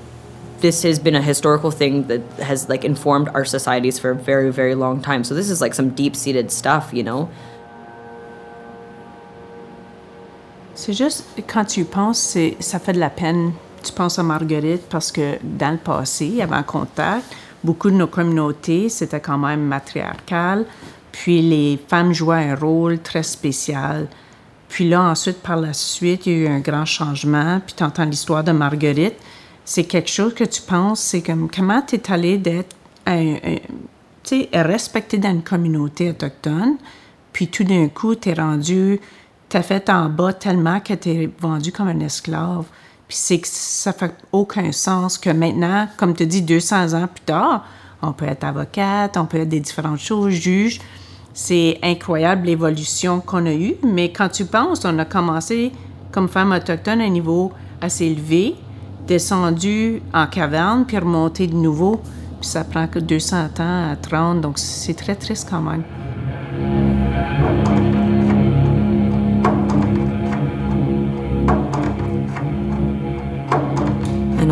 this 0.59 0.83
has 0.83 0.99
been 0.99 1.15
a 1.15 1.23
historical 1.23 1.71
thing 1.71 2.07
that 2.09 2.21
has 2.51 2.69
like 2.69 2.85
informed 2.85 3.29
our 3.29 3.47
societies 3.47 3.99
for 3.99 4.11
a 4.11 4.15
very 4.15 4.53
very 4.53 4.75
long 4.75 5.01
time. 5.01 5.25
So 5.25 5.35
this 5.35 5.49
is 5.49 5.63
like 5.63 5.73
some 5.73 5.89
deep-seated 5.89 6.53
stuff 6.53 6.91
you 6.93 7.03
know 7.03 7.31
C'est 10.87 10.93
juste, 10.93 11.25
quand 11.47 11.65
tu 11.65 11.81
y 11.81 11.85
penses, 11.85 12.37
ça 12.61 12.79
fait 12.79 12.93
de 12.93 13.01
la 13.01 13.09
peine. 13.09 13.53
Tu 13.83 13.91
penses 13.91 14.19
à 14.19 14.23
Marguerite 14.23 14.83
parce 14.91 15.11
que 15.11 15.39
dans 15.43 15.71
le 15.71 15.79
passé, 15.79 16.43
avant 16.43 16.63
contact, 16.63 17.25
beaucoup 17.63 17.89
de 17.89 17.97
nos 17.97 18.07
communautés, 18.07 18.91
c'était 18.91 19.19
quand 19.19 19.39
même 19.39 19.63
matriarcal. 19.63 20.67
Puis 21.11 21.41
les 21.41 21.81
femmes 21.89 22.13
jouaient 22.13 22.51
un 22.51 22.55
rôle 22.55 22.99
très 22.99 23.23
spécial. 23.23 24.09
Puis 24.69 24.87
là, 24.87 25.01
ensuite, 25.05 25.39
par 25.39 25.57
la 25.57 25.73
suite, 25.73 26.27
il 26.27 26.33
y 26.33 26.35
a 26.35 26.39
eu 26.41 26.49
un 26.49 26.61
grand 26.61 26.85
changement. 26.85 27.63
Puis 27.65 27.77
tu 27.79 27.83
entends 27.83 28.05
l'histoire 28.05 28.45
de 28.45 28.53
Marguerite. 28.53 29.17
C'est 29.65 29.85
quelque 29.85 30.11
chose 30.11 30.35
que 30.35 30.45
tu 30.45 30.61
penses, 30.61 31.01
c'est 31.01 31.23
comme 31.23 31.49
comment 31.51 31.81
tu 31.81 31.95
es 31.95 32.13
allé 32.13 32.37
d'être 32.37 32.77
respecté 34.53 35.17
dans 35.17 35.31
une 35.31 35.43
communauté 35.43 36.11
autochtone. 36.11 36.77
Puis 37.33 37.49
tout 37.49 37.65
d'un 37.65 37.89
coup, 37.89 38.15
tu 38.17 38.29
es 38.29 38.35
rendu 38.35 39.01
t'as 39.49 39.63
fait 39.63 39.89
en 39.91 40.09
bas 40.09 40.33
tellement 40.33 40.81
que 40.81 40.95
t'es 40.95 41.31
vendu 41.41 41.73
comme 41.73 41.89
un 41.89 42.01
esclave. 42.01 42.65
Puis 43.09 43.17
c'est 43.19 43.39
que 43.39 43.49
ça 43.49 43.93
fait 43.93 44.15
aucun 44.33 44.73
sens 44.73 45.19
que 45.19 45.31
maintenant, 45.31 45.89
comme 45.97 46.15
tu 46.15 46.27
dis, 46.27 46.43
200 46.43 46.95
ans 46.95 47.07
plus 47.07 47.25
tard, 47.25 47.67
on 48.03 48.13
peut 48.13 48.27
être 48.27 48.45
avocate, 48.45 49.17
on 49.17 49.27
peut 49.27 49.39
être 49.39 49.49
des 49.49 49.61
différentes 49.61 49.99
choses, 49.99 50.33
juge. 50.33 50.81
C'est 51.33 51.79
incroyable 51.83 52.47
l'évolution 52.47 53.21
qu'on 53.21 53.47
a 53.47 53.53
eue, 53.53 53.75
mais 53.83 54.13
quand 54.13 54.29
tu 54.29 54.45
penses, 54.45 54.85
on 54.85 54.99
a 54.99 55.05
commencé 55.05 55.73
comme 56.13 56.29
femme 56.29 56.53
autochtone 56.53 57.01
à 57.01 57.05
un 57.05 57.09
niveau 57.09 57.53
assez 57.81 58.07
élevé, 58.07 58.55
descendu 59.07 60.01
en 60.13 60.27
caverne, 60.27 60.85
puis 60.87 60.99
remonté 60.99 61.47
de 61.47 61.55
nouveau. 61.55 62.01
Puis 62.41 62.49
ça 62.49 62.63
prend 62.63 62.87
que 62.87 63.01
200 63.01 63.37
ans 63.59 63.91
à 63.93 63.97
30, 64.01 64.41
donc 64.41 64.59
c'est 64.59 64.95
très 64.95 65.17
triste 65.17 65.49
quand 65.51 65.61
même. 65.61 65.83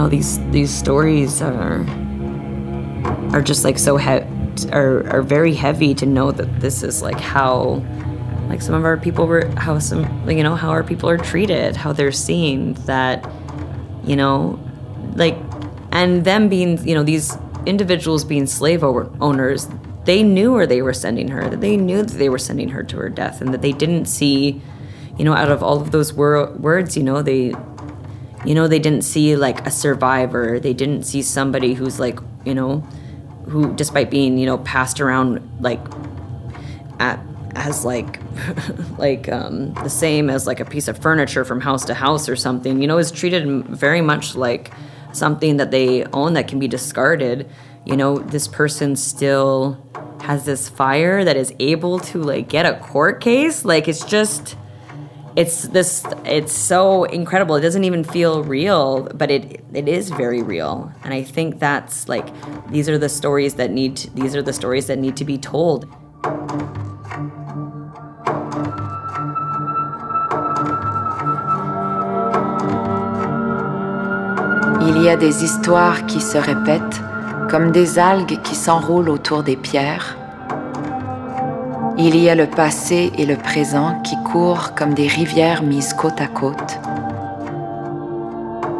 Know 0.02 0.08
these 0.08 0.38
these 0.50 0.70
stories 0.70 1.40
are 1.40 1.86
are 3.32 3.42
just 3.42 3.64
like 3.64 3.78
so 3.78 3.96
he- 3.96 4.26
are 4.72 5.06
are 5.08 5.22
very 5.22 5.54
heavy 5.54 5.94
to 5.94 6.06
know 6.06 6.32
that 6.32 6.60
this 6.60 6.82
is 6.82 7.02
like 7.02 7.20
how 7.20 7.82
like 8.48 8.60
some 8.60 8.74
of 8.74 8.84
our 8.84 8.96
people 8.96 9.26
were 9.26 9.46
how 9.56 9.78
some 9.78 10.02
you 10.28 10.42
know 10.42 10.56
how 10.56 10.70
our 10.70 10.82
people 10.82 11.08
are 11.08 11.16
treated, 11.16 11.76
how 11.76 11.92
they're 11.92 12.12
seen 12.12 12.74
that 12.86 13.30
you 14.04 14.16
know 14.16 14.58
like 15.14 15.36
and 15.92 16.24
them 16.24 16.48
being 16.48 16.84
you 16.86 16.94
know 16.94 17.04
these 17.04 17.36
individuals 17.64 18.24
being 18.24 18.46
slave 18.46 18.82
owners 18.82 19.68
they 20.04 20.24
knew 20.24 20.52
where 20.52 20.66
they 20.66 20.82
were 20.82 20.92
sending 20.92 21.28
her 21.28 21.48
that 21.48 21.60
they 21.60 21.76
knew 21.76 22.02
that 22.02 22.18
they 22.18 22.28
were 22.28 22.38
sending 22.38 22.68
her 22.70 22.82
to 22.82 22.96
her 22.96 23.08
death 23.08 23.40
and 23.40 23.54
that 23.54 23.62
they 23.62 23.70
didn't 23.70 24.06
see 24.06 24.60
you 25.16 25.24
know 25.24 25.32
out 25.32 25.48
of 25.48 25.62
all 25.62 25.80
of 25.80 25.92
those 25.92 26.12
wor- 26.12 26.50
words 26.54 26.96
you 26.96 27.04
know 27.04 27.22
they 27.22 27.54
you 28.44 28.54
know 28.54 28.66
they 28.66 28.78
didn't 28.78 29.02
see 29.02 29.36
like 29.36 29.66
a 29.66 29.70
survivor. 29.70 30.58
They 30.58 30.72
didn't 30.72 31.04
see 31.04 31.22
somebody 31.22 31.74
who's 31.74 32.00
like 32.00 32.18
you 32.44 32.54
know 32.54 32.80
who 33.48 33.74
despite 33.74 34.10
being 34.10 34.38
you 34.38 34.46
know 34.46 34.58
passed 34.58 35.00
around 35.00 35.40
like 35.60 35.80
at 36.98 37.20
as 37.54 37.84
like 37.84 38.18
like 38.98 39.28
um, 39.28 39.74
the 39.74 39.90
same 39.90 40.30
as 40.30 40.46
like 40.46 40.60
a 40.60 40.64
piece 40.64 40.88
of 40.88 40.98
furniture 40.98 41.44
from 41.44 41.60
house 41.60 41.84
to 41.84 41.94
house 41.94 42.28
or 42.28 42.36
something 42.36 42.80
you 42.80 42.88
know 42.88 42.98
is 42.98 43.10
treated 43.10 43.66
very 43.66 44.00
much 44.00 44.34
like 44.34 44.72
something 45.12 45.58
that 45.58 45.70
they 45.70 46.04
own 46.06 46.32
that 46.34 46.48
can 46.48 46.58
be 46.58 46.68
discarded. 46.68 47.48
You 47.84 47.96
know 47.96 48.18
this 48.18 48.48
person 48.48 48.96
still 48.96 49.78
has 50.22 50.44
this 50.44 50.68
fire 50.68 51.24
that 51.24 51.36
is 51.36 51.52
able 51.58 51.98
to 51.98 52.18
like 52.22 52.48
get 52.48 52.64
a 52.64 52.78
court 52.78 53.20
case. 53.20 53.64
Like 53.64 53.88
it's 53.88 54.04
just 54.04 54.56
it's 55.36 55.62
this 55.68 56.04
it's 56.24 56.52
so 56.52 57.04
incredible. 57.04 57.56
It 57.56 57.62
doesn't 57.62 57.84
even 57.84 58.04
feel 58.04 58.42
real 58.44 59.08
but 59.14 59.30
it 59.30 59.64
it 59.72 59.88
is 59.88 60.10
very 60.10 60.42
real. 60.42 60.92
And 61.04 61.14
i 61.14 61.22
think 61.22 61.58
that's 61.58 62.08
like 62.08 62.26
these 62.70 62.88
are 62.88 62.98
the 62.98 63.08
stories 63.08 63.54
that 63.54 63.70
need 63.70 63.96
to, 63.96 64.10
these 64.14 64.36
are 64.36 64.42
the 64.42 64.52
stories 64.52 64.86
that 64.86 64.98
need 64.98 65.16
to 65.16 65.24
be 65.24 65.38
told. 65.38 65.86
Il 74.84 75.02
y 75.02 75.08
a 75.08 75.16
des 75.16 75.42
histoires 75.42 76.06
qui 76.06 76.20
se 76.20 76.38
répètent 76.38 77.00
comme 77.50 77.72
des 77.72 77.98
algues 77.98 78.40
qui 78.42 78.54
s'enroulent 78.54 79.10
autour 79.10 79.42
des 79.42 79.56
pierres. 79.56 80.21
Il 81.98 82.16
y 82.16 82.30
a 82.30 82.34
le 82.34 82.46
passé 82.46 83.12
et 83.18 83.26
le 83.26 83.36
présent 83.36 84.00
qui 84.02 84.16
courent 84.24 84.74
comme 84.74 84.94
des 84.94 85.06
rivières 85.06 85.62
mises 85.62 85.92
côte 85.92 86.20
à 86.20 86.26
côte. 86.26 86.78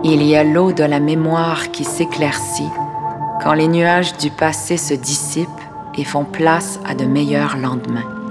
Il 0.03 0.23
y 0.23 0.35
a 0.35 0.43
l'eau 0.43 0.73
de 0.73 0.83
la 0.83 0.99
mémoire 0.99 1.71
qui 1.71 1.85
s'éclaircit 1.85 2.71
quand 3.43 3.53
les 3.53 3.69
nuages 3.69 4.17
du 4.17 4.31
passé 4.31 4.77
se 4.77 4.95
dissipent 4.95 5.49
et 5.97 6.05
font 6.05 6.25
place 6.25 6.81
à 6.87 6.95
de 6.95 7.05
meilleurs 7.05 7.57
lendemains. 7.57 8.22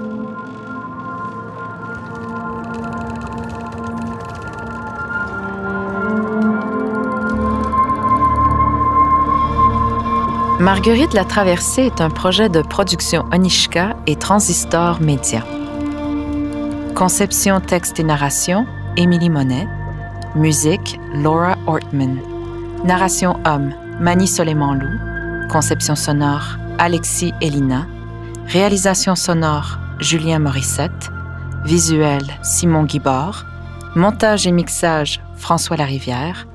Marguerite 10.62 11.12
la 11.12 11.24
Traversée 11.24 11.86
est 11.86 12.00
un 12.00 12.08
projet 12.08 12.48
de 12.48 12.62
production 12.62 13.24
Onishka 13.32 13.96
et 14.06 14.14
Transistor 14.14 15.00
Média. 15.00 15.42
Conception, 16.94 17.58
texte 17.58 17.98
et 17.98 18.04
narration, 18.04 18.64
Émilie 18.96 19.28
Monet. 19.28 19.66
Musique, 20.36 21.00
Laura 21.14 21.56
Ortman. 21.66 22.20
Narration 22.84 23.40
homme, 23.44 23.74
Mani 23.98 24.28
Soleiman-Lou. 24.28 25.48
Conception 25.50 25.96
sonore, 25.96 26.58
Alexis 26.78 27.34
Elina. 27.40 27.88
Réalisation 28.46 29.16
sonore, 29.16 29.80
Julien 29.98 30.38
Morissette. 30.38 31.10
Visuel, 31.64 32.22
Simon 32.44 32.84
Guibord. 32.84 33.46
Montage 33.96 34.46
et 34.46 34.52
mixage, 34.52 35.20
François 35.34 35.76
Larivière. 35.76 36.46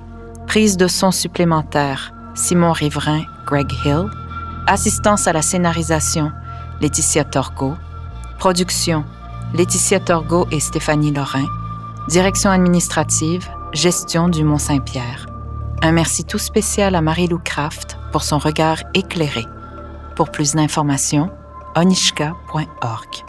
Prise 0.46 0.78
de 0.78 0.88
son 0.88 1.12
supplémentaire, 1.12 2.13
Simon 2.38 2.71
Riverain, 2.71 3.23
Greg 3.45 3.73
Hill. 3.84 4.06
Assistance 4.67 5.28
à 5.28 5.34
la 5.34 5.41
scénarisation, 5.41 6.32
Laetitia 6.80 7.23
Torgo. 7.23 7.76
Production, 8.38 9.04
Laetitia 9.56 10.00
Torgo 10.00 10.47
et 10.52 10.60
Stéphanie 10.60 11.12
Lorrain. 11.12 11.47
Direction 12.08 12.52
administrative, 12.52 13.50
Gestion 13.73 14.30
du 14.30 14.43
Mont-Saint-Pierre. 14.43 15.26
Un 15.82 15.91
merci 15.91 16.23
tout 16.26 16.38
spécial 16.38 16.95
à 16.95 17.02
Marie-Lou 17.02 17.39
Kraft 17.43 17.97
pour 18.12 18.23
son 18.23 18.38
regard 18.38 18.78
éclairé. 18.93 19.45
Pour 20.15 20.32
plus 20.32 20.54
d'informations, 20.54 21.32
onishka.org. 21.76 23.26